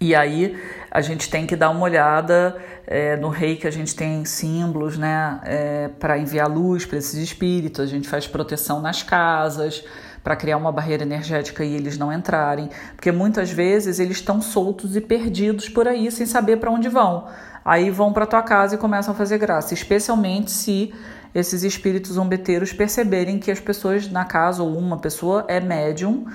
E 0.00 0.14
aí 0.14 0.58
a 0.90 1.00
gente 1.02 1.28
tem 1.28 1.46
que 1.46 1.54
dar 1.54 1.68
uma 1.68 1.82
olhada 1.82 2.56
é, 2.86 3.16
no 3.16 3.28
rei 3.28 3.56
que 3.56 3.66
a 3.66 3.70
gente 3.70 3.94
tem 3.94 4.24
símbolos, 4.24 4.96
né, 4.96 5.40
é, 5.44 5.88
para 5.88 6.18
enviar 6.18 6.48
luz 6.48 6.86
para 6.86 6.96
esses 6.96 7.14
espíritos. 7.14 7.80
A 7.80 7.86
gente 7.86 8.08
faz 8.08 8.26
proteção 8.26 8.80
nas 8.80 9.02
casas 9.02 9.84
para 10.22 10.36
criar 10.36 10.56
uma 10.56 10.70
barreira 10.70 11.02
energética 11.02 11.64
e 11.64 11.74
eles 11.74 11.96
não 11.96 12.12
entrarem, 12.12 12.68
porque 12.94 13.10
muitas 13.10 13.50
vezes 13.50 13.98
eles 13.98 14.18
estão 14.18 14.40
soltos 14.40 14.96
e 14.96 15.00
perdidos 15.00 15.68
por 15.68 15.88
aí 15.88 16.10
sem 16.10 16.26
saber 16.26 16.58
para 16.58 16.70
onde 16.70 16.88
vão. 16.88 17.26
Aí 17.64 17.90
vão 17.90 18.12
para 18.12 18.26
tua 18.26 18.42
casa 18.42 18.74
e 18.74 18.78
começam 18.78 19.12
a 19.12 19.16
fazer 19.16 19.38
graça, 19.38 19.74
especialmente 19.74 20.50
se 20.50 20.94
esses 21.34 21.62
espíritos 21.62 22.12
zombeteiros 22.12 22.72
perceberem 22.72 23.38
que 23.38 23.50
as 23.50 23.60
pessoas 23.60 24.10
na 24.10 24.24
casa 24.24 24.62
ou 24.62 24.76
uma 24.76 24.98
pessoa 24.98 25.44
é 25.48 25.60
médium 25.60 26.26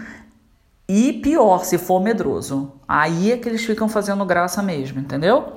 e 0.88 1.14
pior, 1.14 1.66
se 1.66 1.78
for 1.78 2.00
medroso. 2.02 2.72
Aí 2.88 3.32
é 3.32 3.38
que 3.38 3.50
eles 3.50 3.66
ficam 3.66 3.90
fazendo 3.90 4.24
graça 4.24 4.62
mesmo, 4.62 5.00
entendeu? 5.00 5.54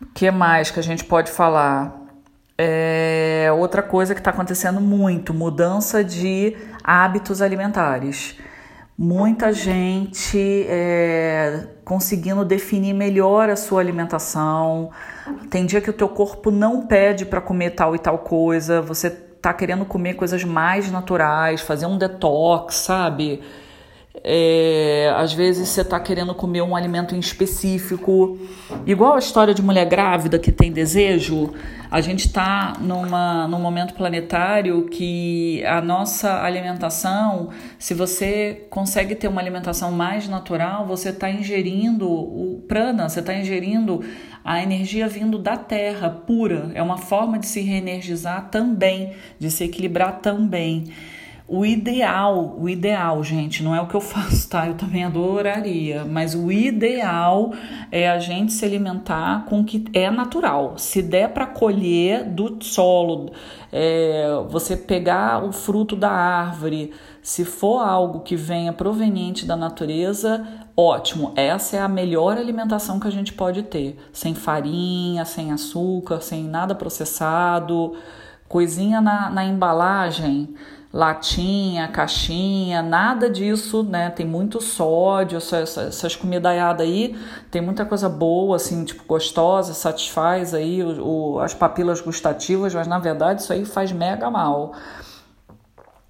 O 0.00 0.06
que 0.12 0.30
mais 0.30 0.70
que 0.70 0.80
a 0.80 0.82
gente 0.82 1.04
pode 1.04 1.30
falar? 1.30 2.00
É 2.58 3.48
outra 3.56 3.82
coisa 3.82 4.14
que 4.14 4.20
está 4.20 4.30
acontecendo 4.30 4.80
muito: 4.80 5.32
mudança 5.32 6.04
de 6.04 6.56
hábitos 6.82 7.42
alimentares. 7.42 8.38
Muita 8.96 9.52
gente 9.52 10.66
é, 10.68 11.66
conseguindo 11.84 12.44
definir 12.44 12.92
melhor 12.92 13.48
a 13.48 13.56
sua 13.56 13.80
alimentação. 13.80 14.90
Tem 15.50 15.66
dia 15.66 15.80
que 15.80 15.90
o 15.90 15.92
teu 15.92 16.08
corpo 16.08 16.50
não 16.50 16.86
pede 16.86 17.24
para 17.24 17.40
comer 17.40 17.70
tal 17.70 17.96
e 17.96 17.98
tal 17.98 18.18
coisa. 18.18 18.80
Você 18.82 19.10
tá 19.10 19.52
querendo 19.52 19.84
comer 19.84 20.14
coisas 20.14 20.44
mais 20.44 20.90
naturais, 20.90 21.60
fazer 21.62 21.86
um 21.86 21.98
detox, 21.98 22.76
sabe? 22.76 23.42
É, 24.14 25.10
às 25.16 25.32
vezes 25.32 25.68
você 25.68 25.80
está 25.80 25.98
querendo 25.98 26.34
comer 26.34 26.60
um 26.60 26.76
alimento 26.76 27.14
em 27.14 27.18
específico, 27.18 28.38
igual 28.86 29.14
a 29.14 29.18
história 29.18 29.54
de 29.54 29.62
mulher 29.62 29.86
grávida 29.86 30.38
que 30.38 30.52
tem 30.52 30.70
desejo. 30.70 31.54
A 31.90 32.00
gente 32.02 32.26
está 32.26 32.74
num 32.78 33.58
momento 33.58 33.94
planetário 33.94 34.86
que 34.86 35.64
a 35.64 35.80
nossa 35.80 36.42
alimentação, 36.42 37.50
se 37.78 37.94
você 37.94 38.66
consegue 38.68 39.14
ter 39.14 39.28
uma 39.28 39.40
alimentação 39.40 39.90
mais 39.92 40.28
natural, 40.28 40.86
você 40.86 41.08
está 41.08 41.30
ingerindo 41.30 42.06
o 42.08 42.62
prana, 42.68 43.08
você 43.08 43.20
está 43.20 43.34
ingerindo 43.34 44.02
a 44.44 44.62
energia 44.62 45.08
vindo 45.08 45.38
da 45.38 45.56
terra 45.56 46.10
pura. 46.10 46.70
É 46.74 46.82
uma 46.82 46.98
forma 46.98 47.38
de 47.38 47.46
se 47.46 47.60
reenergizar 47.60 48.50
também, 48.50 49.12
de 49.38 49.50
se 49.50 49.64
equilibrar 49.64 50.20
também. 50.20 50.84
O 51.54 51.66
ideal, 51.66 52.56
o 52.58 52.66
ideal, 52.66 53.22
gente, 53.22 53.62
não 53.62 53.76
é 53.76 53.80
o 53.82 53.86
que 53.86 53.94
eu 53.94 54.00
faço, 54.00 54.48
tá? 54.48 54.66
Eu 54.66 54.72
também 54.72 55.04
adoraria, 55.04 56.02
mas 56.02 56.34
o 56.34 56.50
ideal 56.50 57.52
é 57.90 58.08
a 58.08 58.18
gente 58.18 58.54
se 58.54 58.64
alimentar 58.64 59.44
com 59.44 59.60
o 59.60 59.64
que 59.64 59.84
é 59.92 60.10
natural. 60.10 60.78
Se 60.78 61.02
der 61.02 61.28
para 61.28 61.44
colher 61.44 62.24
do 62.24 62.56
solo, 62.64 63.32
é, 63.70 64.30
você 64.48 64.78
pegar 64.78 65.44
o 65.44 65.52
fruto 65.52 65.94
da 65.94 66.10
árvore, 66.10 66.94
se 67.20 67.44
for 67.44 67.86
algo 67.86 68.20
que 68.20 68.34
venha 68.34 68.72
proveniente 68.72 69.44
da 69.44 69.54
natureza, 69.54 70.46
ótimo. 70.74 71.34
Essa 71.36 71.76
é 71.76 71.80
a 71.80 71.88
melhor 71.88 72.38
alimentação 72.38 72.98
que 72.98 73.08
a 73.08 73.12
gente 73.12 73.34
pode 73.34 73.62
ter, 73.64 73.98
sem 74.10 74.34
farinha, 74.34 75.26
sem 75.26 75.52
açúcar, 75.52 76.22
sem 76.22 76.44
nada 76.44 76.74
processado, 76.74 77.92
coisinha 78.48 79.02
na, 79.02 79.28
na 79.28 79.44
embalagem 79.44 80.54
latinha, 80.92 81.88
caixinha, 81.88 82.82
nada 82.82 83.30
disso, 83.30 83.82
né? 83.82 84.10
Tem 84.10 84.26
muito 84.26 84.60
sódio, 84.60 85.38
essas, 85.38 85.78
essas 85.78 86.18
aí, 86.80 87.18
tem 87.50 87.62
muita 87.62 87.86
coisa 87.86 88.08
boa, 88.08 88.56
assim, 88.56 88.84
tipo, 88.84 89.02
gostosa, 89.06 89.72
satisfaz 89.72 90.52
aí 90.52 90.82
o, 90.82 91.04
o, 91.04 91.40
as 91.40 91.54
papilas 91.54 92.00
gustativas, 92.00 92.74
mas 92.74 92.86
na 92.86 92.98
verdade 92.98 93.40
isso 93.40 93.52
aí 93.52 93.64
faz 93.64 93.90
mega 93.90 94.30
mal. 94.30 94.72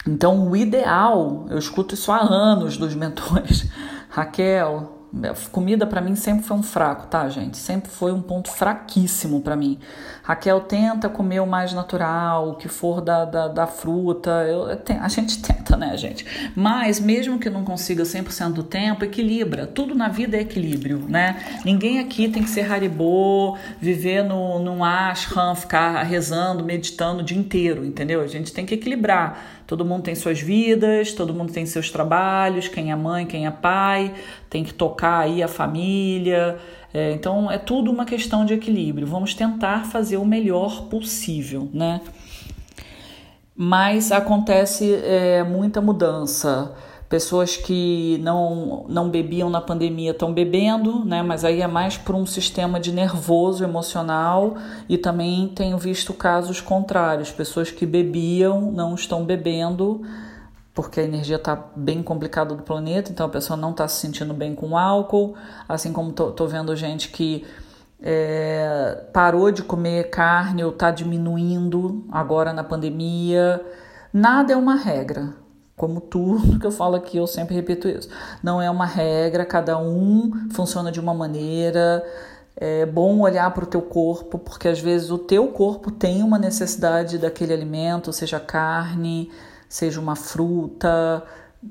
Então, 0.05 0.49
o 0.49 0.57
ideal, 0.57 1.47
eu 1.49 1.59
escuto 1.59 1.95
isso 1.95 2.11
há 2.11 2.21
anos 2.21 2.77
dos 2.77 2.93
mentores, 2.95 3.71
Raquel, 4.11 5.03
Comida 5.51 5.87
para 5.87 6.01
mim 6.01 6.17
sempre 6.17 6.47
foi 6.47 6.57
um 6.57 6.62
fraco, 6.62 7.07
tá, 7.07 7.29
gente? 7.29 7.59
Sempre 7.59 7.91
foi 7.91 8.12
um 8.12 8.23
ponto 8.23 8.51
fraquíssimo 8.51 9.43
para 9.43 9.55
mim. 9.55 9.79
Raquel 10.23 10.61
tenta 10.61 11.09
comer 11.09 11.41
o 11.41 11.47
mais 11.47 11.73
natural, 11.73 12.50
o 12.50 12.55
que 12.55 12.69
for 12.69 13.00
da, 13.00 13.25
da, 13.25 13.49
da 13.49 13.67
fruta. 13.67 14.31
Eu, 14.31 14.67
a 15.00 15.09
gente 15.09 15.43
tenta, 15.43 15.76
né, 15.76 15.97
gente? 15.97 16.25
Mas 16.55 17.00
mesmo 17.00 17.38
que 17.38 17.50
não 17.50 17.64
consiga 17.64 18.05
100% 18.05 18.52
do 18.52 18.62
tempo, 18.62 19.05
equilibra. 19.05 19.67
Tudo 19.67 19.95
na 19.95 20.09
vida 20.09 20.37
é 20.37 20.41
equilíbrio, 20.41 21.05
né? 21.09 21.61
Ninguém 21.64 21.99
aqui 21.99 22.29
tem 22.29 22.43
que 22.43 22.50
ser 22.50 22.71
haribô, 22.71 23.57
viver 23.81 24.23
no, 24.23 24.61
num 24.61 24.85
ashram, 24.85 25.55
ficar 25.57 26.02
rezando, 26.05 26.64
meditando 26.64 27.21
o 27.21 27.25
dia 27.25 27.38
inteiro, 27.38 27.85
entendeu? 27.85 28.21
A 28.21 28.26
gente 28.26 28.52
tem 28.52 28.64
que 28.64 28.75
equilibrar 28.75 29.62
Todo 29.73 29.87
mundo 29.87 30.02
tem 30.02 30.14
suas 30.14 30.38
vidas, 30.38 31.14
todo 31.14 31.33
mundo 31.33 31.50
tem 31.50 31.64
seus 31.64 31.91
trabalhos, 31.91 32.69
quem 32.69 32.93
é 32.93 32.95
mãe, 32.95 33.25
quem 33.25 33.47
é 33.47 33.50
pai, 33.50 34.12
tem 34.50 34.62
que 34.62 34.75
tocar 34.75 35.21
aí 35.21 35.43
a 35.43 35.49
família. 35.49 36.59
É, 36.94 37.12
então 37.12 37.50
é 37.50 37.58
tudo 37.58 37.90
uma 37.90 38.04
questão 38.04 38.44
de 38.44 38.54
equilíbrio. 38.54 39.06
Vamos 39.06 39.34
tentar 39.34 39.87
fazer 39.87 40.18
o 40.18 40.25
melhor 40.25 40.84
possível, 40.88 41.68
né? 41.72 42.00
Mas 43.56 44.12
acontece 44.12 44.94
é, 44.94 45.42
muita 45.42 45.80
mudança. 45.80 46.75
Pessoas 47.08 47.58
que 47.58 48.18
não, 48.22 48.87
não 48.88 49.11
bebiam 49.11 49.50
na 49.50 49.61
pandemia 49.61 50.12
estão 50.12 50.32
bebendo, 50.32 51.04
né? 51.04 51.22
Mas 51.22 51.44
aí 51.44 51.61
é 51.61 51.66
mais 51.66 51.96
por 51.96 52.14
um 52.14 52.25
sistema 52.25 52.80
de 52.80 52.90
nervoso 52.90 53.62
emocional 53.62 54.56
e 54.88 54.96
também 54.96 55.49
tenho 55.49 55.76
visto 55.76 56.14
casos 56.14 56.61
contrários, 56.61 57.30
pessoas 57.30 57.70
que 57.70 57.84
bebiam 57.84 58.72
não 58.72 58.94
estão 58.94 59.25
bebendo 59.25 60.00
porque 60.75 61.00
a 61.00 61.05
energia 61.05 61.37
está 61.37 61.55
bem 61.76 62.02
complicada 62.02 62.55
do 62.55 62.62
planeta, 62.62 63.11
então 63.12 63.26
a 63.26 63.29
pessoa 63.29 63.57
não 63.57 63.73
está 63.73 63.87
se 63.87 64.00
sentindo 64.00 64.33
bem 64.33 64.55
com 64.55 64.76
álcool, 64.76 65.35
assim 65.69 65.93
como 65.93 66.12
tô 66.12 66.47
vendo 66.47 66.75
gente 66.75 67.11
que 67.11 67.45
é, 68.02 69.05
parou 69.12 69.52
de 69.52 69.62
comer 69.62 70.11
carne 70.11 70.64
ou 70.64 70.71
está 70.71 70.91
diminuindo 70.91 72.05
agora 72.11 72.52
na 72.52 72.64
pandemia. 72.64 73.64
Nada 74.12 74.52
é 74.52 74.57
uma 74.57 74.75
regra. 74.75 75.35
Como 75.76 76.00
tudo 76.00 76.59
que 76.59 76.67
eu 76.67 76.71
falo 76.73 76.97
aqui, 76.97 77.17
eu 77.17 77.26
sempre 77.26 77.55
repito 77.55 77.88
isso. 77.88 78.09
Não 78.43 78.61
é 78.61 78.69
uma 78.71 78.87
regra, 78.87 79.45
cada 79.45 79.79
um 79.79 80.31
funciona 80.50 80.91
de 80.91 81.00
uma 81.00 81.14
maneira. 81.14 82.05
É 82.57 82.85
bom 82.85 83.21
olhar 83.21 83.50
para 83.52 83.64
o 83.64 83.67
teu 83.67 83.81
corpo, 83.81 84.38
porque 84.38 84.69
às 84.69 84.79
vezes 84.81 85.11
o 85.11 85.19
teu 85.19 85.49
corpo 85.49 85.91
tem 85.91 86.23
uma 86.23 86.38
necessidade 86.38 87.19
daquele 87.19 87.52
alimento, 87.52 88.12
seja 88.12 88.38
carne, 88.38 89.31
seja 89.73 89.99
uma 89.99 90.14
fruta. 90.14 91.25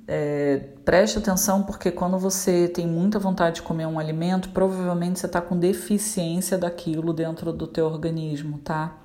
É, 0.08 0.70
preste 0.84 1.20
atenção, 1.20 1.62
porque 1.62 1.92
quando 1.92 2.18
você 2.18 2.68
tem 2.68 2.88
muita 2.88 3.20
vontade 3.20 3.58
de 3.58 3.62
comer 3.62 3.86
um 3.86 4.00
alimento, 4.00 4.50
provavelmente 4.50 5.20
você 5.20 5.28
está 5.28 5.40
com 5.40 5.56
deficiência 5.56 6.58
daquilo 6.58 7.14
dentro 7.14 7.54
do 7.54 7.68
teu 7.68 7.86
organismo, 7.86 8.58
tá? 8.58 8.98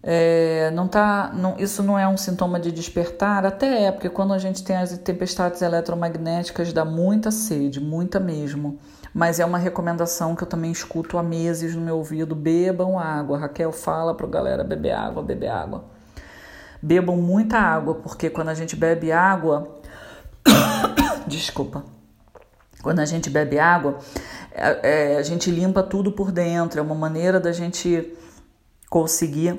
É, 0.00 0.70
não 0.70 0.86
tá, 0.86 1.32
não, 1.34 1.58
isso 1.58 1.82
não 1.82 1.98
é 1.98 2.06
um 2.06 2.16
sintoma 2.16 2.60
de 2.60 2.70
despertar, 2.70 3.44
até 3.44 3.86
é, 3.86 3.90
porque 3.90 4.08
quando 4.08 4.32
a 4.32 4.38
gente 4.38 4.62
tem 4.62 4.76
as 4.76 4.96
tempestades 4.98 5.60
eletromagnéticas 5.60 6.72
dá 6.72 6.84
muita 6.84 7.32
sede, 7.32 7.80
muita 7.80 8.20
mesmo. 8.20 8.78
Mas 9.12 9.40
é 9.40 9.44
uma 9.44 9.58
recomendação 9.58 10.36
que 10.36 10.44
eu 10.44 10.46
também 10.46 10.70
escuto 10.70 11.18
há 11.18 11.22
meses 11.22 11.74
no 11.74 11.80
meu 11.80 11.96
ouvido: 11.96 12.36
bebam 12.36 12.98
água. 12.98 13.38
Raquel 13.38 13.72
fala 13.72 14.14
para 14.14 14.26
galera 14.28 14.62
beber 14.62 14.92
água, 14.92 15.22
beber 15.22 15.48
água. 15.48 15.95
Bebam 16.82 17.16
muita 17.16 17.58
água, 17.58 17.94
porque 17.94 18.30
quando 18.30 18.48
a 18.48 18.54
gente 18.54 18.76
bebe 18.76 19.12
água. 19.12 19.80
Desculpa. 21.26 21.84
Quando 22.82 23.00
a 23.00 23.04
gente 23.04 23.28
bebe 23.28 23.58
água, 23.58 23.98
é, 24.52 25.14
é, 25.14 25.16
a 25.16 25.22
gente 25.22 25.50
limpa 25.50 25.82
tudo 25.82 26.12
por 26.12 26.30
dentro. 26.30 26.78
É 26.78 26.82
uma 26.82 26.94
maneira 26.94 27.40
da 27.40 27.52
gente 27.52 28.16
conseguir 28.88 29.58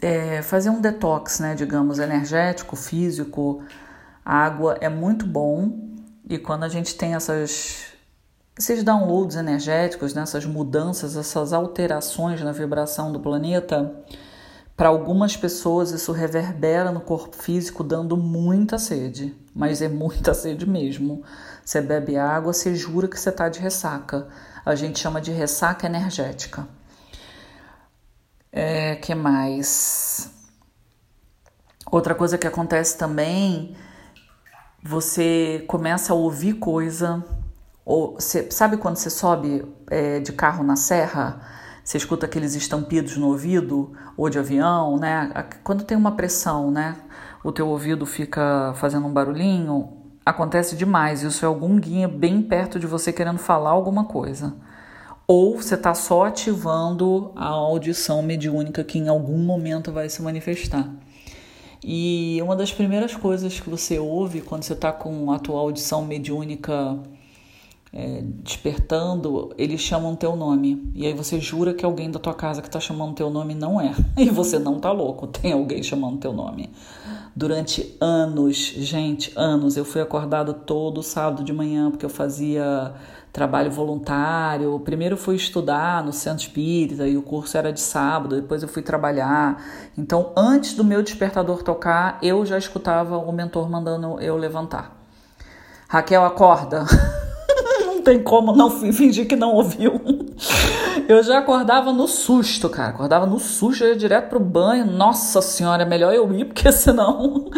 é, 0.00 0.42
fazer 0.42 0.70
um 0.70 0.80
detox, 0.80 1.40
né, 1.40 1.54
digamos, 1.54 1.98
energético, 1.98 2.76
físico. 2.76 3.62
A 4.24 4.44
água 4.44 4.76
é 4.80 4.88
muito 4.88 5.26
bom 5.26 5.88
e 6.28 6.38
quando 6.38 6.64
a 6.64 6.68
gente 6.68 6.94
tem 6.94 7.14
essas 7.14 7.86
esses 8.58 8.82
downloads 8.82 9.36
energéticos, 9.36 10.12
né, 10.12 10.22
essas 10.22 10.44
mudanças, 10.44 11.16
essas 11.16 11.52
alterações 11.52 12.42
na 12.42 12.50
vibração 12.50 13.12
do 13.12 13.20
planeta, 13.20 13.94
para 14.78 14.90
algumas 14.90 15.36
pessoas 15.36 15.90
isso 15.90 16.12
reverbera 16.12 16.92
no 16.92 17.00
corpo 17.00 17.34
físico, 17.34 17.82
dando 17.82 18.16
muita 18.16 18.78
sede, 18.78 19.36
mas 19.52 19.82
é 19.82 19.88
muita 19.88 20.32
sede 20.34 20.64
mesmo. 20.70 21.24
Você 21.64 21.80
bebe 21.80 22.16
água, 22.16 22.52
você 22.52 22.76
jura 22.76 23.08
que 23.08 23.18
você 23.18 23.30
está 23.30 23.48
de 23.48 23.58
ressaca. 23.58 24.28
A 24.64 24.76
gente 24.76 25.00
chama 25.00 25.20
de 25.20 25.32
ressaca 25.32 25.84
energética. 25.84 26.68
É, 28.52 28.94
que 28.94 29.16
mais? 29.16 30.30
Outra 31.90 32.14
coisa 32.14 32.38
que 32.38 32.46
acontece 32.46 32.96
também, 32.96 33.76
você 34.80 35.64
começa 35.66 36.12
a 36.12 36.16
ouvir 36.16 36.54
coisa, 36.54 37.24
ou 37.84 38.14
você, 38.14 38.48
sabe 38.52 38.76
quando 38.76 38.94
você 38.94 39.10
sobe 39.10 39.66
é, 39.90 40.20
de 40.20 40.32
carro 40.32 40.62
na 40.62 40.76
serra, 40.76 41.57
você 41.88 41.96
escuta 41.96 42.26
aqueles 42.26 42.54
estampidos 42.54 43.16
no 43.16 43.28
ouvido, 43.28 43.94
ou 44.14 44.28
de 44.28 44.38
avião, 44.38 44.98
né? 44.98 45.32
Quando 45.64 45.84
tem 45.84 45.96
uma 45.96 46.12
pressão, 46.12 46.70
né? 46.70 46.98
O 47.42 47.50
teu 47.50 47.66
ouvido 47.66 48.04
fica 48.04 48.74
fazendo 48.76 49.06
um 49.06 49.10
barulhinho, 49.10 49.88
acontece 50.22 50.76
demais. 50.76 51.22
Isso 51.22 51.46
é 51.46 51.48
algum 51.48 51.80
guia 51.80 52.06
bem 52.06 52.42
perto 52.42 52.78
de 52.78 52.86
você 52.86 53.10
querendo 53.10 53.38
falar 53.38 53.70
alguma 53.70 54.04
coisa 54.04 54.54
ou 55.26 55.56
você 55.56 55.76
está 55.76 55.94
só 55.94 56.26
ativando 56.26 57.32
a 57.34 57.46
audição 57.46 58.22
mediúnica 58.22 58.84
que 58.84 58.98
em 58.98 59.08
algum 59.08 59.38
momento 59.38 59.90
vai 59.90 60.10
se 60.10 60.20
manifestar. 60.20 60.90
E 61.82 62.38
uma 62.42 62.54
das 62.54 62.70
primeiras 62.70 63.16
coisas 63.16 63.58
que 63.58 63.70
você 63.70 63.98
ouve 63.98 64.42
quando 64.42 64.62
você 64.62 64.74
está 64.74 64.92
com 64.92 65.32
a 65.32 65.38
tua 65.38 65.58
audição 65.58 66.04
mediúnica 66.04 66.98
é, 67.92 68.22
despertando, 68.42 69.54
eles 69.56 69.80
chamam 69.80 70.14
teu 70.14 70.36
nome. 70.36 70.90
E 70.94 71.06
aí 71.06 71.14
você 71.14 71.40
jura 71.40 71.72
que 71.72 71.84
alguém 71.84 72.10
da 72.10 72.18
tua 72.18 72.34
casa 72.34 72.60
que 72.60 72.68
está 72.68 72.80
chamando 72.80 73.14
teu 73.14 73.30
nome 73.30 73.54
não 73.54 73.80
é. 73.80 73.94
E 74.18 74.28
você 74.30 74.58
não 74.58 74.78
tá 74.78 74.90
louco, 74.92 75.26
tem 75.26 75.52
alguém 75.52 75.82
chamando 75.82 76.18
teu 76.18 76.32
nome. 76.32 76.70
Durante 77.34 77.96
anos, 78.00 78.56
gente, 78.56 79.32
anos, 79.36 79.76
eu 79.76 79.84
fui 79.84 80.00
acordada 80.00 80.52
todo 80.52 81.02
sábado 81.02 81.44
de 81.44 81.52
manhã 81.52 81.90
porque 81.90 82.04
eu 82.04 82.10
fazia 82.10 82.92
trabalho 83.32 83.70
voluntário. 83.70 84.78
Primeiro 84.80 85.16
fui 85.16 85.36
estudar 85.36 86.04
no 86.04 86.12
centro 86.12 86.42
espírita 86.42 87.06
e 87.06 87.16
o 87.16 87.22
curso 87.22 87.56
era 87.56 87.72
de 87.72 87.80
sábado, 87.80 88.36
depois 88.36 88.62
eu 88.62 88.68
fui 88.68 88.82
trabalhar. 88.82 89.62
Então, 89.96 90.32
antes 90.36 90.74
do 90.74 90.84
meu 90.84 91.02
despertador 91.02 91.62
tocar, 91.62 92.18
eu 92.22 92.44
já 92.44 92.58
escutava 92.58 93.16
o 93.16 93.32
mentor 93.32 93.70
mandando 93.70 94.20
eu 94.20 94.36
levantar. 94.36 94.96
Raquel, 95.88 96.24
acorda. 96.24 96.84
tem 98.08 98.22
como 98.22 98.56
não 98.56 98.70
fingir 98.70 99.28
que 99.28 99.36
não 99.36 99.52
ouviu. 99.54 100.00
Eu 101.06 101.22
já 101.22 101.38
acordava 101.38 101.92
no 101.92 102.08
susto, 102.08 102.68
cara. 102.70 102.88
Acordava 102.88 103.26
no 103.26 103.38
susto, 103.38 103.82
eu 103.82 103.90
ia 103.90 103.96
direto 103.96 104.28
pro 104.28 104.40
banho. 104.40 104.84
Nossa 104.84 105.40
senhora, 105.40 105.82
é 105.82 105.86
melhor 105.86 106.12
eu 106.12 106.30
ir, 106.34 106.44
porque 106.44 106.70
senão. 106.72 107.50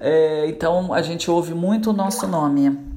É, 0.00 0.48
então 0.48 0.94
a 0.94 1.02
gente 1.02 1.30
ouve 1.30 1.52
muito 1.52 1.90
o 1.90 1.92
nosso 1.92 2.26
nome 2.26 2.96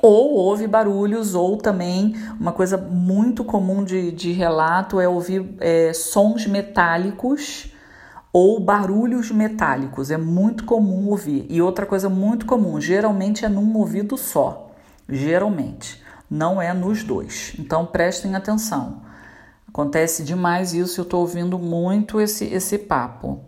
ou 0.00 0.32
ouve 0.32 0.66
barulhos, 0.66 1.34
ou 1.34 1.56
também 1.58 2.14
uma 2.38 2.52
coisa 2.52 2.76
muito 2.78 3.44
comum 3.44 3.84
de, 3.84 4.12
de 4.12 4.32
relato 4.32 4.98
é 4.98 5.06
ouvir 5.06 5.56
é, 5.60 5.92
sons 5.92 6.46
metálicos 6.46 7.72
ou 8.32 8.60
barulhos 8.60 9.30
metálicos. 9.30 10.10
É 10.10 10.16
muito 10.16 10.64
comum 10.64 11.08
ouvir. 11.08 11.46
E 11.50 11.60
outra 11.60 11.84
coisa 11.84 12.08
muito 12.08 12.46
comum, 12.46 12.80
geralmente 12.80 13.44
é 13.44 13.48
num 13.48 13.76
ouvido 13.76 14.16
só. 14.16 14.69
Geralmente. 15.10 16.02
Não 16.30 16.62
é 16.62 16.72
nos 16.72 17.02
dois. 17.02 17.54
Então 17.58 17.84
prestem 17.84 18.34
atenção. 18.34 19.02
Acontece 19.68 20.24
demais 20.24 20.72
isso, 20.72 21.00
eu 21.00 21.04
estou 21.04 21.20
ouvindo 21.20 21.58
muito 21.58 22.20
esse, 22.20 22.44
esse 22.46 22.78
papo. 22.78 23.44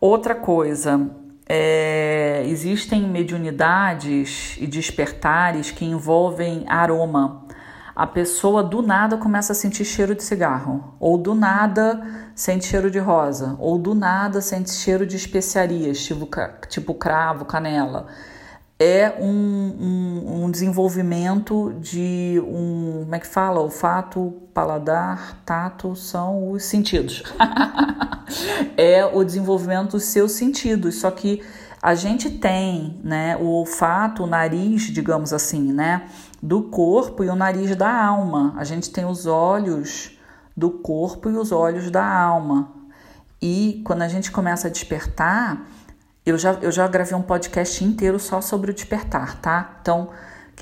Outra 0.00 0.34
coisa, 0.34 1.10
é, 1.48 2.44
existem 2.46 3.02
mediunidades 3.02 4.56
e 4.58 4.66
despertares 4.66 5.70
que 5.70 5.84
envolvem 5.84 6.64
aroma. 6.68 7.46
A 7.94 8.06
pessoa 8.06 8.62
do 8.62 8.80
nada 8.80 9.18
começa 9.18 9.52
a 9.52 9.54
sentir 9.54 9.84
cheiro 9.84 10.14
de 10.14 10.22
cigarro, 10.22 10.94
ou 10.98 11.18
do 11.18 11.34
nada 11.34 12.02
sente 12.34 12.64
cheiro 12.64 12.90
de 12.90 12.98
rosa, 12.98 13.54
ou 13.58 13.76
do 13.78 13.94
nada 13.94 14.40
sente 14.40 14.70
cheiro 14.70 15.06
de 15.06 15.16
especiarias, 15.16 16.02
tipo, 16.02 16.28
tipo 16.68 16.94
cravo, 16.94 17.44
canela. 17.44 18.06
É 18.78 19.14
um, 19.20 20.21
desenvolvimento 20.52 21.74
de 21.80 22.40
um. 22.46 23.00
Como 23.02 23.14
é 23.16 23.18
que 23.18 23.26
fala? 23.26 23.60
Olfato, 23.60 24.32
paladar, 24.54 25.42
tato 25.44 25.96
são 25.96 26.52
os 26.52 26.62
sentidos. 26.62 27.24
é 28.78 29.04
o 29.04 29.24
desenvolvimento 29.24 29.92
dos 29.92 30.04
seus 30.04 30.32
sentidos. 30.32 31.00
Só 31.00 31.10
que 31.10 31.42
a 31.82 31.96
gente 31.96 32.30
tem, 32.30 33.00
né, 33.02 33.36
o 33.36 33.46
olfato, 33.46 34.22
o 34.22 34.26
nariz, 34.28 34.82
digamos 34.82 35.32
assim, 35.32 35.72
né, 35.72 36.08
do 36.40 36.62
corpo 36.62 37.24
e 37.24 37.28
o 37.28 37.34
nariz 37.34 37.74
da 37.74 37.92
alma. 37.92 38.54
A 38.56 38.62
gente 38.62 38.90
tem 38.90 39.04
os 39.04 39.26
olhos 39.26 40.16
do 40.56 40.70
corpo 40.70 41.28
e 41.28 41.36
os 41.36 41.50
olhos 41.50 41.90
da 41.90 42.06
alma. 42.06 42.70
E 43.40 43.82
quando 43.84 44.02
a 44.02 44.08
gente 44.08 44.30
começa 44.30 44.68
a 44.68 44.70
despertar, 44.70 45.66
eu 46.24 46.38
já, 46.38 46.52
eu 46.62 46.70
já 46.70 46.86
gravei 46.86 47.16
um 47.16 47.22
podcast 47.22 47.84
inteiro 47.84 48.20
só 48.20 48.40
sobre 48.40 48.70
o 48.70 48.74
despertar, 48.74 49.40
tá? 49.40 49.78
Então, 49.80 50.10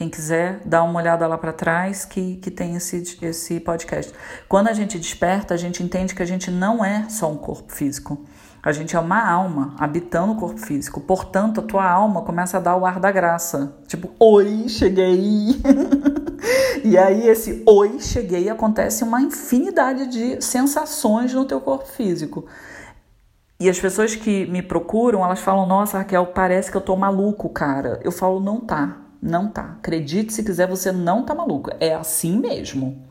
quem 0.00 0.08
quiser, 0.08 0.62
dá 0.64 0.82
uma 0.82 0.98
olhada 0.98 1.26
lá 1.26 1.36
para 1.36 1.52
trás 1.52 2.06
que, 2.06 2.36
que 2.36 2.50
tem 2.50 2.74
esse, 2.74 3.18
esse 3.20 3.60
podcast. 3.60 4.10
Quando 4.48 4.68
a 4.68 4.72
gente 4.72 4.98
desperta, 4.98 5.52
a 5.52 5.58
gente 5.58 5.82
entende 5.82 6.14
que 6.14 6.22
a 6.22 6.26
gente 6.26 6.50
não 6.50 6.82
é 6.82 7.06
só 7.10 7.30
um 7.30 7.36
corpo 7.36 7.70
físico. 7.70 8.24
A 8.62 8.72
gente 8.72 8.96
é 8.96 8.98
uma 8.98 9.22
alma 9.22 9.74
habitando 9.78 10.32
o 10.32 10.36
corpo 10.36 10.58
físico. 10.58 11.02
Portanto, 11.02 11.60
a 11.60 11.62
tua 11.62 11.86
alma 11.86 12.22
começa 12.22 12.56
a 12.56 12.60
dar 12.60 12.78
o 12.78 12.86
ar 12.86 12.98
da 12.98 13.12
graça. 13.12 13.76
Tipo, 13.86 14.10
oi, 14.18 14.70
cheguei. 14.70 15.60
e 16.82 16.96
aí, 16.96 17.28
esse 17.28 17.62
oi, 17.66 18.00
cheguei, 18.00 18.48
acontece 18.48 19.04
uma 19.04 19.20
infinidade 19.20 20.06
de 20.06 20.42
sensações 20.42 21.34
no 21.34 21.44
teu 21.44 21.60
corpo 21.60 21.84
físico. 21.84 22.46
E 23.60 23.68
as 23.68 23.78
pessoas 23.78 24.16
que 24.16 24.46
me 24.46 24.62
procuram, 24.62 25.22
elas 25.22 25.40
falam: 25.40 25.66
Nossa, 25.66 25.98
Raquel, 25.98 26.28
parece 26.28 26.70
que 26.70 26.76
eu 26.78 26.80
tô 26.80 26.96
maluco, 26.96 27.50
cara. 27.50 28.00
Eu 28.02 28.10
falo: 28.10 28.40
Não 28.40 28.60
tá. 28.60 29.09
Não 29.22 29.48
tá. 29.48 29.76
Acredite 29.78 30.32
se 30.32 30.42
quiser, 30.42 30.66
você 30.66 30.90
não 30.92 31.24
tá 31.24 31.34
maluco. 31.34 31.70
É 31.78 31.94
assim 31.94 32.38
mesmo. 32.38 33.04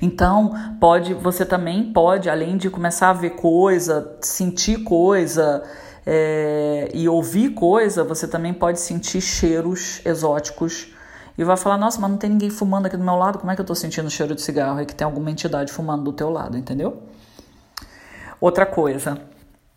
Então, 0.00 0.54
pode, 0.80 1.12
você 1.14 1.44
também 1.44 1.92
pode, 1.92 2.30
além 2.30 2.56
de 2.56 2.70
começar 2.70 3.10
a 3.10 3.12
ver 3.12 3.30
coisa, 3.30 4.16
sentir 4.20 4.82
coisa 4.82 5.62
é, 6.06 6.90
e 6.94 7.08
ouvir 7.08 7.50
coisa, 7.50 8.02
você 8.02 8.26
também 8.26 8.54
pode 8.54 8.80
sentir 8.80 9.20
cheiros 9.20 10.00
exóticos 10.04 10.94
e 11.36 11.44
vai 11.44 11.56
falar: 11.56 11.76
Nossa, 11.76 12.00
mas 12.00 12.10
não 12.10 12.16
tem 12.16 12.30
ninguém 12.30 12.50
fumando 12.50 12.86
aqui 12.86 12.96
do 12.96 13.04
meu 13.04 13.16
lado, 13.16 13.38
como 13.38 13.50
é 13.50 13.54
que 13.54 13.60
eu 13.60 13.64
estou 13.64 13.76
sentindo 13.76 14.08
cheiro 14.08 14.34
de 14.34 14.40
cigarro? 14.40 14.80
É 14.80 14.84
que 14.84 14.94
tem 14.94 15.04
alguma 15.04 15.30
entidade 15.30 15.72
fumando 15.72 16.04
do 16.04 16.12
teu 16.12 16.30
lado, 16.30 16.56
entendeu? 16.56 17.02
Outra 18.40 18.64
coisa, 18.64 19.18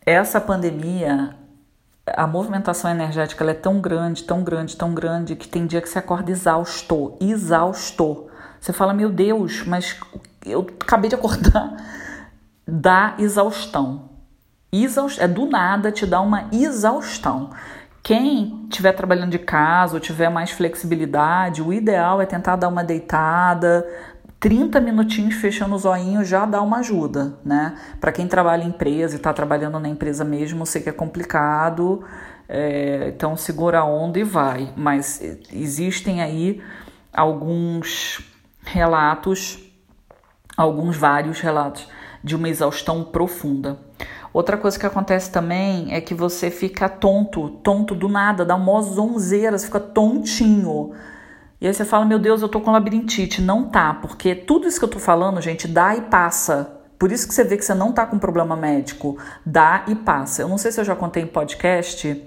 essa 0.06 0.40
pandemia, 0.40 1.36
a 2.16 2.28
movimentação 2.28 2.92
energética 2.92 3.44
é 3.50 3.54
tão 3.54 3.80
grande, 3.80 4.24
tão 4.24 4.44
grande, 4.44 4.76
tão 4.76 4.94
grande, 4.94 5.36
que 5.36 5.48
tem 5.48 5.66
dia 5.66 5.82
que 5.82 5.90
você 5.90 6.00
acorda 6.00 6.32
exausto, 6.32 7.18
exausto. 7.20 8.28
Você 8.60 8.74
fala: 8.74 8.94
Meu 8.94 9.10
Deus, 9.10 9.64
mas 9.66 10.00
eu 10.46 10.68
acabei 10.82 11.10
de 11.10 11.16
acordar. 11.16 11.76
Dá 12.68 13.16
exaustão. 13.18 14.10
Exaust... 14.72 15.20
É 15.20 15.28
do 15.28 15.48
nada, 15.48 15.92
te 15.92 16.06
dá 16.06 16.22
uma 16.22 16.48
exaustão. 16.52 17.50
Quem 18.04 18.66
estiver 18.70 18.92
trabalhando 18.94 19.32
de 19.32 19.40
casa 19.40 19.96
ou 19.96 20.00
tiver 20.00 20.30
mais 20.30 20.52
flexibilidade, 20.52 21.62
o 21.62 21.74
ideal 21.74 22.22
é 22.22 22.26
tentar 22.26 22.56
dar 22.56 22.68
uma 22.68 22.84
deitada, 22.84 23.86
30 24.40 24.80
minutinhos 24.80 25.36
fechando 25.36 25.76
os 25.76 25.84
olhinhos 25.84 26.28
já 26.28 26.46
dá 26.46 26.62
uma 26.62 26.78
ajuda, 26.78 27.38
né? 27.44 27.78
Para 28.00 28.12
quem 28.12 28.26
trabalha 28.26 28.64
em 28.64 28.70
empresa 28.70 29.16
e 29.16 29.18
está 29.18 29.34
trabalhando 29.34 29.80
na 29.80 29.90
empresa 29.90 30.24
mesmo, 30.24 30.66
sei 30.66 30.82
que 30.82 30.90
é 30.90 30.94
complicado, 30.94 32.06
é, 32.48 33.12
então 33.14 33.36
segura 33.36 33.80
a 33.80 33.86
onda 33.86 34.18
e 34.18 34.24
vai. 34.24 34.74
Mas 34.78 35.22
existem 35.52 36.22
aí 36.22 36.62
alguns 37.14 38.22
relatos, 38.64 39.60
alguns 40.56 40.96
vários 40.96 41.42
relatos 41.42 41.88
de 42.24 42.36
uma 42.36 42.48
exaustão 42.48 43.04
profunda. 43.04 43.78
Outra 44.32 44.58
coisa 44.58 44.80
que 44.80 44.86
acontece 44.86 45.32
também 45.32 45.94
é 45.94 46.00
que 46.00 46.14
você 46.14 46.50
fica 46.50 46.88
tonto, 46.88 47.50
tonto 47.64 47.94
do 47.94 48.08
nada, 48.08 48.46
dá 48.46 48.56
uma 48.56 48.82
zonzeira, 48.82 49.58
você 49.58 49.66
fica 49.66 49.80
tontinho. 49.80 50.94
E 51.62 51.68
aí 51.68 51.74
você 51.74 51.84
fala, 51.84 52.06
meu 52.06 52.20
Deus, 52.20 52.42
eu 52.42 52.48
tô 52.48 52.62
com 52.62 52.72
labirintite. 52.72 53.42
Não 53.42 53.70
tá, 53.70 53.94
porque 53.94 54.34
tudo 54.34 54.68
isso 54.68 54.80
que 54.80 54.86
eu 54.86 54.90
tô 54.90 55.00
falando, 55.00 55.42
gente, 55.42 55.68
dá 55.68 55.96
e 55.96 56.02
passa. 56.02 56.76
Por 56.98 57.12
isso 57.12 57.28
que 57.28 57.34
você 57.34 57.44
vê 57.44 57.58
que 57.58 57.66
você 57.66 57.74
não 57.74 57.92
tá 57.92 58.06
com 58.06 58.18
problema 58.18 58.56
médico. 58.56 59.18
Dá 59.46 59.84
e 59.88 59.96
passa. 59.96 60.42
Eu 60.42 60.50
não 60.50 60.58
sei 60.58 60.72
se 60.72 60.80
eu 60.80 60.86
já 60.86 60.96
contei 60.96 61.24
em 61.24 61.28
podcast, 61.28 62.22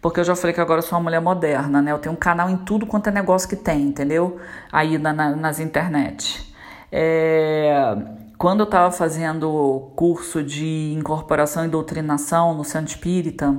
porque 0.00 0.20
eu 0.20 0.24
já 0.24 0.34
falei 0.36 0.54
que 0.54 0.60
agora 0.60 0.78
eu 0.78 0.82
sou 0.82 0.98
uma 0.98 1.04
mulher 1.04 1.20
moderna, 1.20 1.82
né? 1.82 1.92
Eu 1.92 1.98
tenho 1.98 2.14
um 2.14 2.18
canal 2.18 2.48
em 2.48 2.56
tudo 2.56 2.86
quanto 2.86 3.08
é 3.08 3.10
negócio 3.12 3.48
que 3.48 3.56
tem, 3.56 3.82
entendeu? 3.82 4.38
Aí 4.72 4.98
na, 4.98 5.12
na, 5.12 5.36
nas 5.36 5.60
internet. 5.60 6.52
É 6.90 7.96
quando 8.44 8.60
eu 8.60 8.64
estava 8.64 8.90
fazendo 8.90 9.92
curso 9.96 10.42
de 10.42 10.92
incorporação 10.92 11.64
e 11.64 11.68
doutrinação 11.68 12.54
no 12.54 12.64
Centro 12.64 12.90
Espírita, 12.90 13.58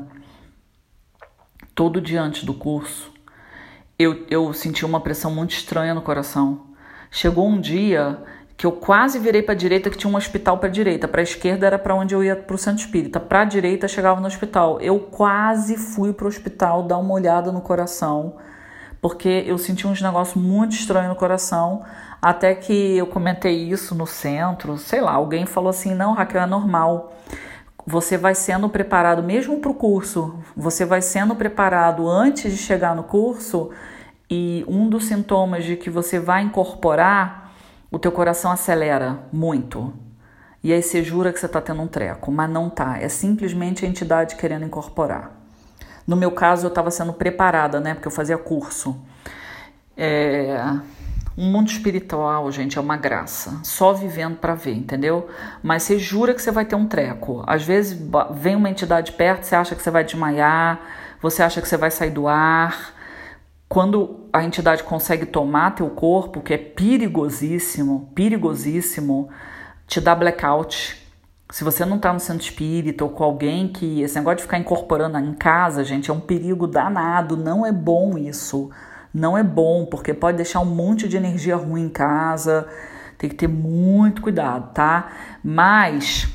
todo 1.74 2.02
diante 2.02 2.46
do 2.46 2.54
curso, 2.54 3.12
eu, 3.98 4.26
eu 4.30 4.54
senti 4.54 4.86
uma 4.86 5.00
pressão 5.00 5.34
muito 5.34 5.52
estranha 5.52 5.94
no 5.94 6.02
coração. 6.02 6.62
Chegou 7.10 7.48
um 7.48 7.60
dia 7.60 8.20
que 8.58 8.66
eu 8.66 8.72
quase 8.72 9.20
virei 9.20 9.42
para 9.42 9.54
a 9.54 9.58
direita, 9.58 9.90
que 9.90 9.98
tinha 9.98 10.12
um 10.12 10.16
hospital 10.16 10.58
para 10.58 10.70
a 10.70 10.72
direita. 10.72 11.08
Para 11.08 11.22
a 11.22 11.24
esquerda 11.24 11.66
era 11.66 11.80
para 11.80 11.96
onde 11.96 12.14
eu 12.14 12.24
ia 12.24 12.36
para 12.36 12.56
o 12.56 12.58
Centro 12.58 12.82
Espírita. 12.82 13.20
Para 13.20 13.42
a 13.42 13.46
direita 13.46 13.88
chegava 13.88 14.20
no 14.20 14.28
hospital. 14.28 14.80
Eu 14.82 15.00
quase 15.00 15.78
fui 15.78 16.14
para 16.14 16.26
o 16.26 16.28
hospital 16.28 16.84
dar 16.84 16.98
uma 16.98 17.14
olhada 17.14 17.52
no 17.52 17.62
coração, 17.62 18.36
porque 19.02 19.44
eu 19.46 19.58
senti 19.58 19.88
uns 19.88 20.02
negócios 20.02 20.42
muito 20.42 20.74
estranhos 20.74 21.10
no 21.10 21.16
coração. 21.16 21.84
Até 22.22 22.56
que 22.56 22.98
eu 22.98 23.08
comentei 23.08 23.70
isso 23.70 23.94
no 23.94 24.08
centro, 24.08 24.78
sei 24.78 25.02
lá, 25.02 25.14
alguém 25.14 25.46
falou 25.46 25.70
assim: 25.70 25.94
não, 25.94 26.14
Raquel, 26.14 26.42
é 26.42 26.46
normal. 26.46 27.14
Você 27.86 28.18
vai 28.18 28.34
sendo 28.34 28.68
preparado 28.68 29.22
mesmo 29.22 29.60
para 29.60 29.72
o 29.72 29.76
curso, 29.76 30.40
você 30.56 30.86
vai 30.86 31.02
sendo 31.02 31.36
preparado 31.36 32.10
antes 32.10 32.52
de 32.52 32.58
chegar 32.58 32.96
no 32.96 33.04
curso, 33.04 33.70
e 34.30 34.66
um 34.68 34.90
dos 34.90 35.06
sintomas 35.06 35.64
de 35.64 35.76
que 35.76 35.90
você 35.90 36.20
vai 36.20 36.42
incorporar, 36.42 37.54
o 37.92 38.00
teu 38.00 38.12
coração 38.12 38.52
acelera 38.52 39.20
muito. 39.32 39.94
E 40.64 40.74
aí 40.74 40.82
você 40.82 41.04
jura 41.04 41.32
que 41.32 41.40
você 41.40 41.46
está 41.46 41.62
tendo 41.62 41.82
um 41.82 41.88
treco, 41.88 42.32
mas 42.32 42.50
não 42.50 42.72
tá. 42.72 42.98
É 43.00 43.08
simplesmente 43.08 43.86
a 43.86 43.88
entidade 43.88 44.36
querendo 44.36 44.66
incorporar. 44.66 45.32
No 46.08 46.16
meu 46.16 46.32
caso, 46.32 46.66
eu 46.66 46.70
estava 46.70 46.90
sendo 46.90 47.14
preparada, 47.14 47.80
né? 47.80 47.94
Porque 47.94 48.08
eu 48.08 48.12
fazia 48.12 48.38
curso. 48.38 49.00
É, 49.96 50.58
um 51.38 51.52
mundo 51.52 51.70
espiritual, 51.70 52.50
gente, 52.50 52.78
é 52.78 52.82
uma 52.82 52.96
graça. 52.96 53.60
Só 53.64 53.92
vivendo 53.92 54.38
para 54.38 54.56
ver, 54.56 54.74
entendeu? 54.74 55.28
Mas 55.62 55.84
você 55.84 56.00
jura 56.00 56.34
que 56.34 56.42
você 56.42 56.52
vai 56.52 56.64
ter 56.64 56.76
um 56.76 56.88
treco. 56.88 57.44
Às 57.46 57.64
vezes 57.64 58.00
vem 58.32 58.56
uma 58.56 58.70
entidade 58.70 59.12
perto, 59.12 59.44
você 59.44 59.56
acha 59.56 59.76
que 59.76 59.82
você 59.82 59.92
vai 59.92 60.04
desmaiar, 60.04 60.80
você 61.22 61.44
acha 61.44 61.62
que 61.62 61.68
você 61.68 61.76
vai 61.76 61.92
sair 61.92 62.12
do 62.12 62.28
ar. 62.28 62.94
Quando 63.68 64.28
a 64.32 64.44
entidade 64.44 64.84
consegue 64.84 65.26
tomar 65.26 65.72
teu 65.72 65.90
corpo, 65.90 66.40
que 66.40 66.54
é 66.54 66.58
perigosíssimo, 66.58 68.12
perigosíssimo, 68.16 69.30
te 69.88 70.00
dá 70.00 70.16
blackout. 70.16 71.04
Se 71.52 71.64
você 71.64 71.84
não 71.84 72.00
tá 72.00 72.14
no 72.14 72.20
centro 72.20 72.44
espírita 72.44 73.04
ou 73.04 73.10
com 73.10 73.24
alguém 73.24 73.68
que. 73.68 74.02
Esse 74.02 74.16
negócio 74.16 74.38
de 74.38 74.44
ficar 74.44 74.58
incorporando 74.58 75.18
em 75.18 75.34
casa, 75.34 75.84
gente, 75.84 76.10
é 76.10 76.14
um 76.14 76.20
perigo 76.20 76.66
danado. 76.66 77.36
Não 77.36 77.66
é 77.66 77.72
bom 77.74 78.18
isso 78.18 78.72
não 79.16 79.38
é 79.38 79.44
bom, 79.44 79.86
porque 79.86 80.14
pode 80.14 80.36
deixar 80.36 80.60
um 80.60 80.66
monte 80.66 81.08
de 81.08 81.16
energia 81.16 81.56
ruim 81.56 81.86
em 81.86 81.90
casa. 81.90 82.68
Tem 83.18 83.30
que 83.30 83.36
ter 83.38 83.48
muito 83.48 84.22
cuidado, 84.22 84.74
tá? 84.74 85.10
Mas 85.42 86.28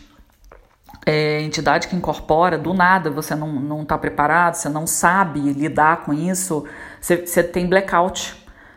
é, 1.04 1.42
entidade 1.42 1.88
que 1.88 1.94
incorpora, 1.94 2.56
do 2.56 2.72
nada 2.72 3.10
você 3.10 3.34
não, 3.34 3.52
não 3.52 3.84
tá 3.84 3.98
preparado, 3.98 4.54
você 4.54 4.70
não 4.70 4.86
sabe 4.86 5.40
lidar 5.52 6.04
com 6.04 6.14
isso, 6.14 6.64
você, 6.98 7.18
você 7.18 7.42
tem 7.42 7.68
blackout. 7.68 8.34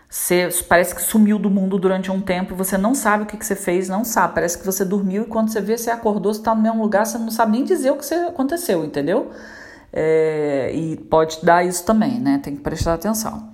Você 0.10 0.50
parece 0.68 0.94
que 0.94 1.02
sumiu 1.02 1.40
do 1.40 1.50
mundo 1.50 1.80
durante 1.80 2.12
um 2.12 2.20
tempo, 2.20 2.56
você 2.56 2.78
não 2.78 2.94
sabe 2.94 3.24
o 3.24 3.26
que, 3.26 3.38
que 3.38 3.46
você 3.46 3.56
fez, 3.56 3.88
não 3.88 4.04
sabe. 4.04 4.34
Parece 4.34 4.58
que 4.58 4.66
você 4.66 4.84
dormiu 4.84 5.24
e 5.24 5.28
quando 5.28 5.50
você 5.50 5.62
vê, 5.62 5.78
você 5.78 5.90
acordou, 5.90 6.34
você 6.34 6.42
está 6.42 6.54
no 6.54 6.62
mesmo 6.62 6.84
lugar, 6.84 7.06
você 7.06 7.18
não 7.18 7.32
sabe 7.32 7.54
nem 7.54 7.64
dizer 7.64 7.92
o 7.92 7.96
que 7.96 8.14
aconteceu, 8.14 8.84
entendeu? 8.84 9.32
É, 9.94 10.72
e 10.74 10.98
pode 10.98 11.40
dar 11.44 11.66
isso 11.66 11.86
também, 11.86 12.20
né? 12.20 12.40
Tem 12.44 12.54
que 12.54 12.62
prestar 12.62 12.96
atenção 12.96 13.53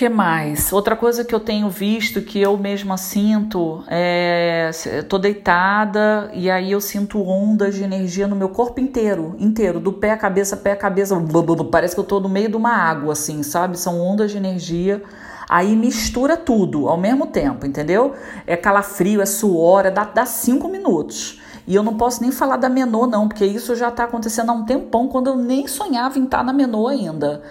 que 0.00 0.08
mais? 0.08 0.72
Outra 0.72 0.96
coisa 0.96 1.26
que 1.26 1.34
eu 1.34 1.38
tenho 1.38 1.68
visto 1.68 2.22
que 2.22 2.40
eu 2.40 2.56
mesma 2.56 2.96
sinto 2.96 3.84
é 3.86 4.70
tô 5.10 5.18
deitada 5.18 6.30
e 6.32 6.50
aí 6.50 6.72
eu 6.72 6.80
sinto 6.80 7.20
ondas 7.20 7.74
de 7.74 7.82
energia 7.82 8.26
no 8.26 8.34
meu 8.34 8.48
corpo 8.48 8.80
inteiro, 8.80 9.36
inteiro, 9.38 9.78
do 9.78 9.92
pé 9.92 10.12
à 10.12 10.16
cabeça, 10.16 10.56
pé 10.56 10.72
à 10.72 10.76
cabeça, 10.76 11.14
parece 11.70 11.94
que 11.94 12.00
eu 12.00 12.04
tô 12.04 12.18
no 12.18 12.30
meio 12.30 12.48
de 12.48 12.56
uma 12.56 12.74
água 12.74 13.12
assim, 13.12 13.42
sabe? 13.42 13.78
São 13.78 14.00
ondas 14.00 14.30
de 14.30 14.38
energia. 14.38 15.02
Aí 15.46 15.76
mistura 15.76 16.34
tudo 16.34 16.88
ao 16.88 16.96
mesmo 16.96 17.26
tempo, 17.26 17.66
entendeu? 17.66 18.14
É 18.46 18.56
calafrio, 18.56 19.20
é 19.20 19.26
suor, 19.26 19.84
é 19.84 19.90
dá, 19.90 20.04
dá 20.04 20.24
cinco 20.24 20.66
minutos. 20.66 21.42
E 21.66 21.74
eu 21.74 21.82
não 21.82 21.98
posso 21.98 22.22
nem 22.22 22.32
falar 22.32 22.56
da 22.56 22.70
menor, 22.70 23.06
não, 23.06 23.28
porque 23.28 23.44
isso 23.44 23.76
já 23.76 23.88
está 23.88 24.04
acontecendo 24.04 24.48
há 24.48 24.54
um 24.54 24.64
tempão, 24.64 25.08
quando 25.08 25.26
eu 25.26 25.36
nem 25.36 25.66
sonhava 25.66 26.18
em 26.18 26.24
estar 26.24 26.38
tá 26.38 26.44
na 26.44 26.54
menor 26.54 26.88
ainda 26.88 27.42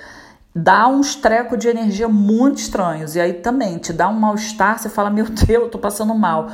dá 0.55 0.87
uns 0.87 1.15
trecos 1.15 1.57
de 1.59 1.67
energia 1.67 2.07
muito 2.07 2.59
estranhos. 2.59 3.15
E 3.15 3.19
aí 3.19 3.33
também 3.33 3.77
te 3.77 3.93
dá 3.93 4.07
um 4.09 4.19
mal-estar, 4.19 4.79
você 4.79 4.89
fala, 4.89 5.09
meu 5.09 5.25
Deus, 5.25 5.63
eu 5.63 5.69
tô 5.69 5.79
passando 5.79 6.13
mal. 6.15 6.49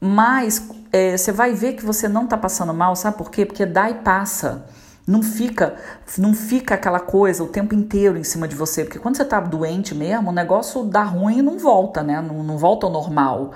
Mas 0.00 0.68
é, 0.92 1.16
você 1.16 1.32
vai 1.32 1.54
ver 1.54 1.74
que 1.74 1.84
você 1.84 2.08
não 2.08 2.26
tá 2.26 2.36
passando 2.36 2.72
mal, 2.74 2.94
sabe 2.94 3.16
por 3.16 3.30
quê? 3.30 3.44
Porque 3.44 3.66
dá 3.66 3.90
e 3.90 3.94
passa. 3.94 4.66
Não 5.06 5.22
fica, 5.22 5.76
não 6.16 6.32
fica 6.32 6.74
aquela 6.74 7.00
coisa 7.00 7.44
o 7.44 7.46
tempo 7.46 7.74
inteiro 7.74 8.16
em 8.16 8.24
cima 8.24 8.48
de 8.48 8.54
você, 8.54 8.84
porque 8.84 8.98
quando 8.98 9.16
você 9.16 9.24
tá 9.24 9.38
doente 9.38 9.94
mesmo, 9.94 10.30
o 10.30 10.32
negócio 10.32 10.82
dá 10.82 11.02
ruim 11.02 11.38
e 11.38 11.42
não 11.42 11.58
volta, 11.58 12.02
né? 12.02 12.22
Não, 12.22 12.42
não 12.42 12.56
volta 12.56 12.86
ao 12.86 12.92
normal. 12.92 13.52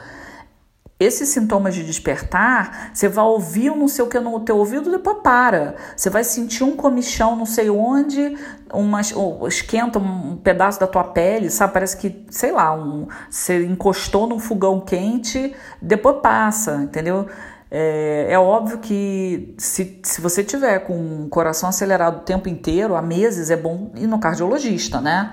Esses 1.01 1.29
sintomas 1.29 1.77
de 1.77 1.85
despertar, 1.85 2.91
você 2.93 3.09
vai 3.09 3.25
ouvir 3.25 3.71
não 3.71 3.87
sei 3.87 4.05
o 4.05 4.09
que 4.09 4.19
no 4.19 4.41
teu 4.41 4.57
ouvido, 4.57 4.91
depois 4.91 5.19
para. 5.23 5.77
Você 5.97 6.11
vai 6.11 6.25
sentir 6.25 6.65
um 6.65 6.75
comichão 6.75 7.37
não 7.37 7.47
sei 7.47 7.71
onde, 7.71 8.37
uma, 8.73 9.01
esquenta 9.47 10.01
um 10.01 10.37
pedaço 10.37 10.81
da 10.81 10.89
tua 10.89 11.05
pele, 11.05 11.51
sabe? 11.51 11.73
Parece 11.73 11.97
que, 11.99 12.27
sei 12.31 12.51
lá, 12.51 12.75
um, 12.75 13.07
você 13.31 13.65
encostou 13.65 14.27
num 14.27 14.41
fogão 14.41 14.81
quente, 14.81 15.55
depois 15.81 16.17
passa, 16.21 16.83
entendeu? 16.83 17.29
É, 17.71 18.27
é, 18.31 18.39
óbvio 18.39 18.79
que 18.79 19.55
se, 19.59 20.01
se 20.03 20.21
você 20.21 20.43
tiver 20.43 20.81
com 20.81 21.27
o 21.27 21.29
coração 21.29 21.69
acelerado 21.69 22.19
o 22.19 22.25
tempo 22.25 22.49
inteiro, 22.49 22.97
há 22.97 23.03
meses, 23.03 23.51
é 23.51 23.57
bom 23.57 23.93
ir 23.95 24.07
no 24.07 24.19
cardiologista, 24.19 25.01
né? 25.01 25.31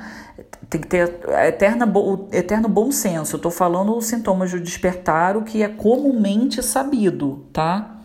Tem 0.70 0.82
que 0.82 0.88
ter 0.88 1.20
eterna, 1.48 1.86
o 1.86 2.28
eterno 2.32 2.68
bom 2.68 2.92
senso. 2.92 3.36
Eu 3.36 3.38
estou 3.38 3.52
falando 3.52 3.96
os 3.96 4.06
sintomas 4.06 4.52
do 4.52 4.60
despertar, 4.60 5.38
o 5.38 5.44
que 5.44 5.64
é 5.64 5.70
comumente 5.70 6.62
sabido, 6.62 7.46
tá? 7.54 7.96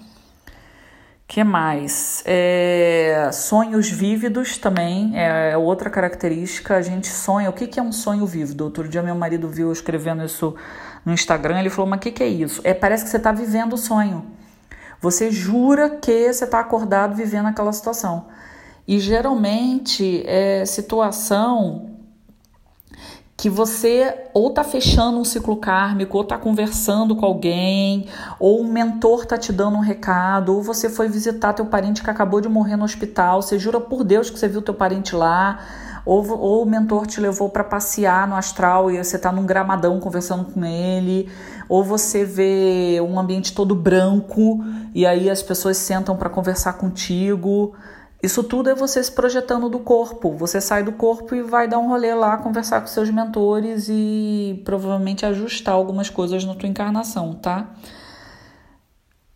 que 1.31 1.45
mais? 1.45 2.25
É, 2.27 3.31
sonhos 3.33 3.88
vívidos 3.88 4.59
também 4.59 5.12
é 5.14 5.57
outra 5.57 5.88
característica. 5.88 6.75
A 6.75 6.83
gente 6.83 7.07
sonha. 7.07 7.49
O 7.49 7.53
que, 7.53 7.69
que 7.69 7.79
é 7.79 7.83
um 7.83 7.93
sonho 7.93 8.27
vívido? 8.27 8.64
Outro 8.64 8.88
dia 8.88 9.01
meu 9.01 9.14
marido 9.14 9.49
viu 9.49 9.69
eu 9.69 9.73
escrevendo 9.73 10.25
isso 10.25 10.57
no 11.07 11.12
Instagram. 11.12 11.61
Ele 11.61 11.71
falou: 11.71 11.88
Mas 11.88 11.99
o 11.99 12.01
que, 12.01 12.11
que 12.11 12.25
é 12.25 12.27
isso? 12.27 12.61
É 12.64 12.75
parece 12.75 13.05
que 13.05 13.11
você 13.11 13.16
está 13.16 13.31
vivendo 13.31 13.75
o 13.75 13.79
sonho. 13.79 14.27
Você 15.01 15.31
jura 15.31 15.88
que 15.88 16.33
você 16.33 16.43
está 16.43 16.59
acordado 16.59 17.14
vivendo 17.14 17.47
aquela 17.47 17.73
situação. 17.73 18.27
E 18.87 18.99
geralmente 18.99 20.25
é 20.27 20.64
situação 20.64 21.89
que 23.40 23.48
você 23.48 24.14
ou 24.35 24.50
tá 24.50 24.62
fechando 24.62 25.18
um 25.18 25.24
ciclo 25.24 25.57
kármico, 25.57 26.18
ou 26.18 26.22
tá 26.22 26.37
conversando 26.37 27.16
com 27.16 27.24
alguém, 27.24 28.07
ou 28.38 28.61
um 28.61 28.70
mentor 28.70 29.24
tá 29.24 29.38
te 29.38 29.50
dando 29.50 29.79
um 29.79 29.81
recado, 29.81 30.55
ou 30.55 30.62
você 30.62 30.90
foi 30.90 31.09
visitar 31.09 31.55
teu 31.55 31.64
parente 31.64 32.03
que 32.03 32.11
acabou 32.11 32.42
de 32.42 32.50
morrer 32.50 32.76
no 32.76 32.85
hospital, 32.85 33.40
você 33.40 33.59
jura 33.59 33.81
por 33.81 34.05
Deus 34.05 34.29
que 34.29 34.38
você 34.38 34.46
viu 34.46 34.61
teu 34.61 34.74
parente 34.74 35.16
lá, 35.16 35.59
ou, 36.05 36.38
ou 36.38 36.62
o 36.64 36.66
mentor 36.66 37.07
te 37.07 37.18
levou 37.18 37.48
para 37.48 37.64
passear 37.64 38.29
no 38.29 38.37
astral 38.37 38.90
e 38.90 39.03
você 39.03 39.18
tá 39.18 39.33
num 39.33 39.46
gramadão 39.46 39.98
conversando 40.00 40.44
com 40.44 40.62
ele, 40.62 41.26
ou 41.66 41.83
você 41.83 42.26
vê 42.26 43.00
um 43.00 43.18
ambiente 43.18 43.55
todo 43.55 43.74
branco 43.74 44.62
e 44.94 45.07
aí 45.07 45.31
as 45.31 45.42
pessoas 45.42 45.79
sentam 45.79 46.14
para 46.14 46.29
conversar 46.29 46.74
contigo. 46.74 47.72
Isso 48.22 48.44
tudo 48.44 48.68
é 48.68 48.74
você 48.74 49.02
se 49.02 49.11
projetando 49.12 49.68
do 49.68 49.78
corpo. 49.78 50.33
Você 50.37 50.61
sai 50.61 50.83
do 50.83 50.92
corpo 50.92 51.35
e 51.35 51.42
vai 51.42 51.66
dar 51.66 51.78
um 51.78 51.88
rolê 51.88 52.14
lá, 52.14 52.37
conversar 52.37 52.80
com 52.83 52.87
seus 52.87 53.09
mentores 53.11 53.88
e 53.88 54.61
provavelmente 54.64 55.24
ajustar 55.24 55.74
algumas 55.74 56.11
coisas 56.11 56.44
na 56.44 56.54
tua 56.54 56.68
encarnação, 56.68 57.35
tá? 57.35 57.74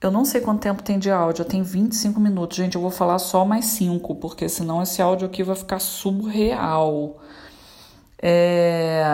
Eu 0.05 0.11
não 0.11 0.23
sei 0.27 0.43
quanto 0.43 0.61
tempo 0.61 0.83
tem 0.83 0.99
de 0.99 1.11
áudio, 1.11 1.47
tem 1.47 1.63
25 1.63 2.21
minutos. 2.21 2.59
Gente, 2.59 2.75
eu 2.75 2.81
vou 2.83 2.91
falar 2.91 3.19
só 3.19 3.43
mais 3.47 3.65
5, 3.67 4.17
porque 4.17 4.51
senão 4.51 4.83
esse 4.83 5.01
áudio 5.01 5.27
aqui 5.27 5.43
vai 5.43 5.57
ficar 5.57 5.79
surreal. 5.79 7.19
É... 8.21 9.05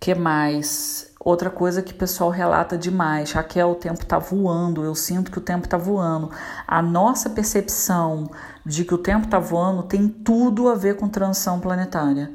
que 0.00 0.14
mais? 0.14 1.07
Outra 1.20 1.50
coisa 1.50 1.82
que 1.82 1.92
o 1.92 1.96
pessoal 1.96 2.30
relata 2.30 2.78
demais, 2.78 3.32
Raquel, 3.32 3.70
o 3.70 3.74
tempo 3.74 4.02
está 4.02 4.18
voando, 4.18 4.84
eu 4.84 4.94
sinto 4.94 5.32
que 5.32 5.38
o 5.38 5.42
tempo 5.42 5.64
está 5.64 5.76
voando. 5.76 6.30
A 6.66 6.80
nossa 6.80 7.28
percepção 7.28 8.30
de 8.64 8.84
que 8.84 8.94
o 8.94 8.98
tempo 8.98 9.24
está 9.24 9.38
voando 9.38 9.82
tem 9.82 10.08
tudo 10.08 10.68
a 10.68 10.76
ver 10.76 10.94
com 10.96 11.08
transição 11.08 11.58
planetária. 11.58 12.30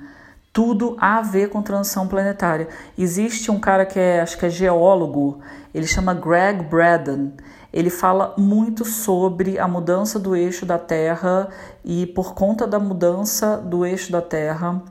Tudo 0.52 0.98
a 1.00 1.22
ver 1.22 1.50
com 1.50 1.62
transição 1.62 2.08
planetária. 2.08 2.68
Existe 2.98 3.50
um 3.50 3.60
cara 3.60 3.86
que 3.86 3.98
é, 3.98 4.22
acho 4.22 4.38
que 4.38 4.46
é 4.46 4.50
geólogo, 4.50 5.40
ele 5.74 5.88
chama 5.88 6.14
Greg 6.14 6.64
Braden. 6.64 7.34
Ele 7.72 7.90
fala 7.90 8.36
muito 8.38 8.86
sobre 8.86 9.58
a 9.58 9.68
mudança 9.68 10.20
do 10.20 10.36
eixo 10.36 10.66
da 10.66 10.78
Terra 10.78 11.50
e 11.84 12.06
por 12.06 12.36
conta 12.36 12.68
da 12.68 12.78
mudança 12.78 13.58
do 13.58 13.84
eixo 13.84 14.12
da 14.12 14.22
Terra, 14.22 14.84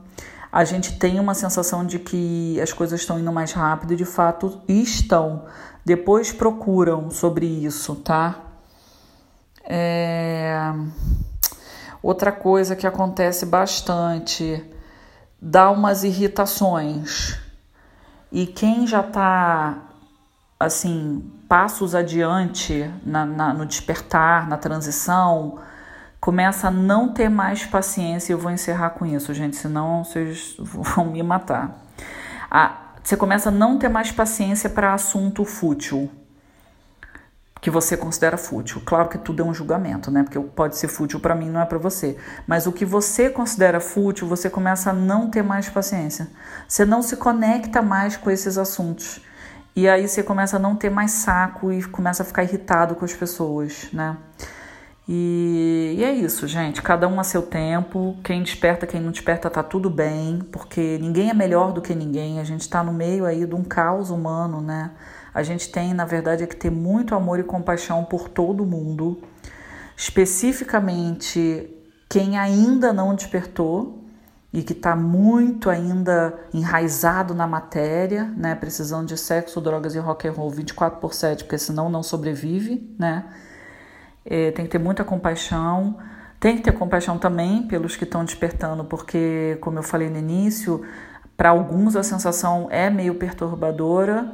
a 0.53 0.65
gente 0.65 0.99
tem 0.99 1.19
uma 1.19 1.35
sensação 1.35 1.87
de 1.87 1.99
que 1.99 2.61
as 2.61 2.75
coisas 2.75 3.01
estão 3.01 3.19
indo 3.19 3.33
mais 3.33 3.53
rápido 3.53 3.97
de 3.97 4.05
fato 4.05 4.61
estão. 4.69 5.47
Depois 5.83 6.31
procuram 6.31 7.11
sobre 7.11 7.47
isso, 7.47 7.97
tá? 7.97 8.39
É... 9.65 10.73
Outra 12.03 12.31
coisa 12.31 12.77
que 12.77 12.87
acontece 12.87 13.47
bastante, 13.47 14.63
dá 15.41 15.71
umas 15.71 16.05
irritações. 16.05 17.39
E 18.31 18.47
quem 18.47 18.87
já 18.87 19.03
tá 19.03 19.89
assim, 20.61 21.33
passos 21.49 21.95
adiante 21.95 22.91
na, 23.05 23.25
na, 23.25 23.55
no 23.55 23.65
despertar, 23.65 24.49
na 24.49 24.57
transição, 24.57 25.59
começa 26.23 26.69
a 26.69 26.71
não 26.71 27.13
ter 27.13 27.29
mais 27.29 27.67
paciência. 27.67 28.33
Eu 28.33 28.39
vou 28.39 28.53
encerrar 28.53 28.91
com 28.91 29.05
isso, 29.05 29.35
gente, 29.35 29.57
senão 29.57 30.05
vocês 30.05 30.55
vão 30.57 31.07
me 31.07 31.21
matar. 31.21 31.85
Você 33.03 33.17
começa 33.17 33.49
a 33.49 33.53
não 33.53 33.77
ter 33.77 33.89
mais 33.89 34.13
paciência 34.13 34.71
para 34.71 34.95
assunto 34.95 35.45
fútil, 35.45 36.09
que 37.61 37.69
você 37.71 37.97
considera 37.97 38.37
fútil. 38.37 38.81
Claro 38.87 39.09
que 39.09 39.19
tudo 39.19 39.43
é 39.43 39.45
um 39.45 39.53
julgamento, 39.53 40.13
né? 40.13 40.23
Porque 40.23 40.39
pode 40.39 40.77
ser 40.77 40.87
fútil 40.87 41.19
para 41.19 41.35
mim, 41.35 41.51
não 41.51 41.61
é 41.61 41.65
para 41.65 41.79
você. 41.79 42.17
Mas 42.47 42.69
o 42.69 42.73
que 42.73 42.85
você 42.85 43.29
considera 43.29 43.81
fútil, 43.81 44.29
você 44.29 44.49
começa 44.49 44.91
a 44.91 44.93
não 44.93 45.29
ter 45.29 45.43
mais 45.43 45.69
paciência. 45.69 46.29
Você 46.69 46.85
não 46.85 47.03
se 47.03 47.17
conecta 47.17 47.83
mais 47.83 48.17
com 48.17 48.31
esses 48.31 48.57
assuntos. 48.57 49.21
E 49.75 49.89
aí 49.89 50.07
você 50.07 50.23
começa 50.23 50.55
a 50.55 50.61
não 50.61 50.77
ter 50.77 50.91
mais 50.91 51.11
saco 51.11 51.73
e 51.73 51.83
começa 51.83 52.23
a 52.23 52.27
ficar 52.27 52.45
irritado 52.45 52.95
com 52.95 53.05
as 53.05 53.13
pessoas, 53.13 53.89
né? 53.93 54.17
E, 55.15 55.97
e, 55.99 56.05
é 56.05 56.11
isso, 56.11 56.49
gente. 56.49 56.81
Cada 56.81 57.07
um 57.07 57.21
a 57.21 57.25
seu 57.25 57.43
tempo. 57.43 58.17
Quem 58.25 58.43
desperta, 58.43 58.87
quem 58.87 58.99
não 58.99 59.11
desperta, 59.11 59.51
tá 59.51 59.63
tudo 59.63 59.91
bem, 59.91 60.39
porque 60.51 60.97
ninguém 61.03 61.29
é 61.29 61.35
melhor 61.35 61.71
do 61.71 61.83
que 61.83 61.95
ninguém. 61.95 62.41
A 62.41 62.45
gente 62.45 62.63
está 62.63 62.83
no 62.83 62.95
meio 62.95 63.27
aí 63.27 63.45
de 63.45 63.55
um 63.55 63.63
caos 63.63 64.09
humano, 64.09 64.63
né? 64.63 64.93
A 65.35 65.43
gente 65.43 65.71
tem, 65.71 65.93
na 65.93 66.07
verdade, 66.07 66.45
é 66.45 66.47
que 66.47 66.57
ter 66.57 66.71
muito 66.71 67.15
amor 67.15 67.39
e 67.39 67.43
compaixão 67.43 68.03
por 68.07 68.31
todo 68.31 68.65
mundo, 68.65 69.21
especificamente 69.95 71.69
quem 72.09 72.39
ainda 72.39 72.91
não 72.91 73.15
despertou 73.15 74.03
e 74.51 74.63
que 74.63 74.73
está 74.73 74.97
muito 74.97 75.69
ainda 75.69 76.39
enraizado 76.55 77.35
na 77.35 77.47
matéria, 77.47 78.33
né? 78.35 78.55
Precisando 78.55 79.09
de 79.09 79.19
sexo, 79.19 79.61
drogas 79.61 79.95
e 79.95 79.99
rock 79.99 80.27
and 80.27 80.33
roll 80.33 80.49
24 80.49 80.99
por 81.01 81.13
7, 81.13 81.45
porque 81.45 81.59
senão 81.59 81.91
não 81.91 82.03
sobrevive, 82.03 82.97
né? 82.99 83.27
É, 84.25 84.51
tem 84.51 84.65
que 84.65 84.71
ter 84.71 84.79
muita 84.79 85.05
compaixão. 85.05 85.97
Tem 86.39 86.57
que 86.57 86.63
ter 86.63 86.73
compaixão 86.73 87.19
também 87.19 87.63
pelos 87.69 87.95
que 87.95 88.05
estão 88.05 88.25
despertando, 88.25 88.85
porque, 88.85 89.57
como 89.61 89.79
eu 89.79 89.83
falei 89.83 90.11
no 90.11 90.19
início, 90.19 90.83
para 91.37 91.51
alguns 91.51 91.95
a 91.95 92.03
sensação 92.03 92.69
é 92.71 92.91
meio 92.91 93.15
perturbadora. 93.15 94.33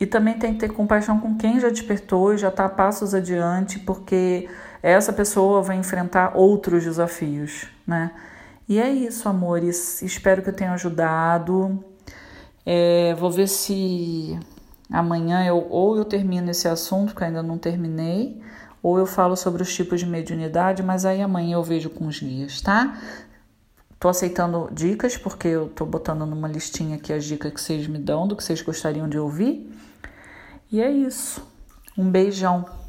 E 0.00 0.06
também 0.06 0.38
tem 0.38 0.54
que 0.54 0.60
ter 0.60 0.68
compaixão 0.72 1.20
com 1.20 1.36
quem 1.36 1.60
já 1.60 1.68
despertou 1.68 2.34
e 2.34 2.38
já 2.38 2.48
está 2.48 2.68
passos 2.68 3.14
adiante, 3.14 3.78
porque 3.78 4.48
essa 4.82 5.12
pessoa 5.12 5.62
vai 5.62 5.76
enfrentar 5.76 6.36
outros 6.36 6.82
desafios, 6.82 7.66
né? 7.86 8.10
E 8.68 8.80
é 8.80 8.90
isso, 8.90 9.28
amores. 9.28 10.02
Espero 10.02 10.42
que 10.42 10.48
eu 10.48 10.52
tenha 10.52 10.72
ajudado. 10.72 11.84
É, 12.64 13.14
vou 13.14 13.30
ver 13.30 13.48
se 13.48 14.38
amanhã 14.90 15.44
eu 15.44 15.66
ou 15.68 15.96
eu 15.96 16.04
termino 16.04 16.50
esse 16.50 16.68
assunto 16.68 17.14
que 17.14 17.22
ainda 17.22 17.42
não 17.42 17.58
terminei, 17.58 18.40
ou 18.82 18.98
eu 18.98 19.06
falo 19.06 19.36
sobre 19.36 19.62
os 19.62 19.72
tipos 19.72 20.00
de 20.00 20.06
mediunidade, 20.06 20.82
mas 20.82 21.04
aí 21.04 21.22
amanhã 21.22 21.54
eu 21.54 21.62
vejo 21.62 21.88
com 21.88 22.06
os 22.06 22.18
guias, 22.18 22.60
tá? 22.60 23.00
Tô 23.98 24.08
aceitando 24.08 24.68
dicas, 24.72 25.16
porque 25.16 25.46
eu 25.46 25.68
tô 25.68 25.86
botando 25.86 26.26
numa 26.26 26.48
listinha 26.48 26.96
aqui 26.96 27.12
as 27.12 27.24
dicas 27.24 27.52
que 27.52 27.60
vocês 27.60 27.86
me 27.86 27.98
dão, 27.98 28.26
do 28.26 28.34
que 28.34 28.42
vocês 28.42 28.60
gostariam 28.60 29.08
de 29.08 29.16
ouvir. 29.16 29.72
E 30.72 30.80
é 30.80 30.90
isso. 30.90 31.46
Um 31.96 32.10
beijão. 32.10 32.81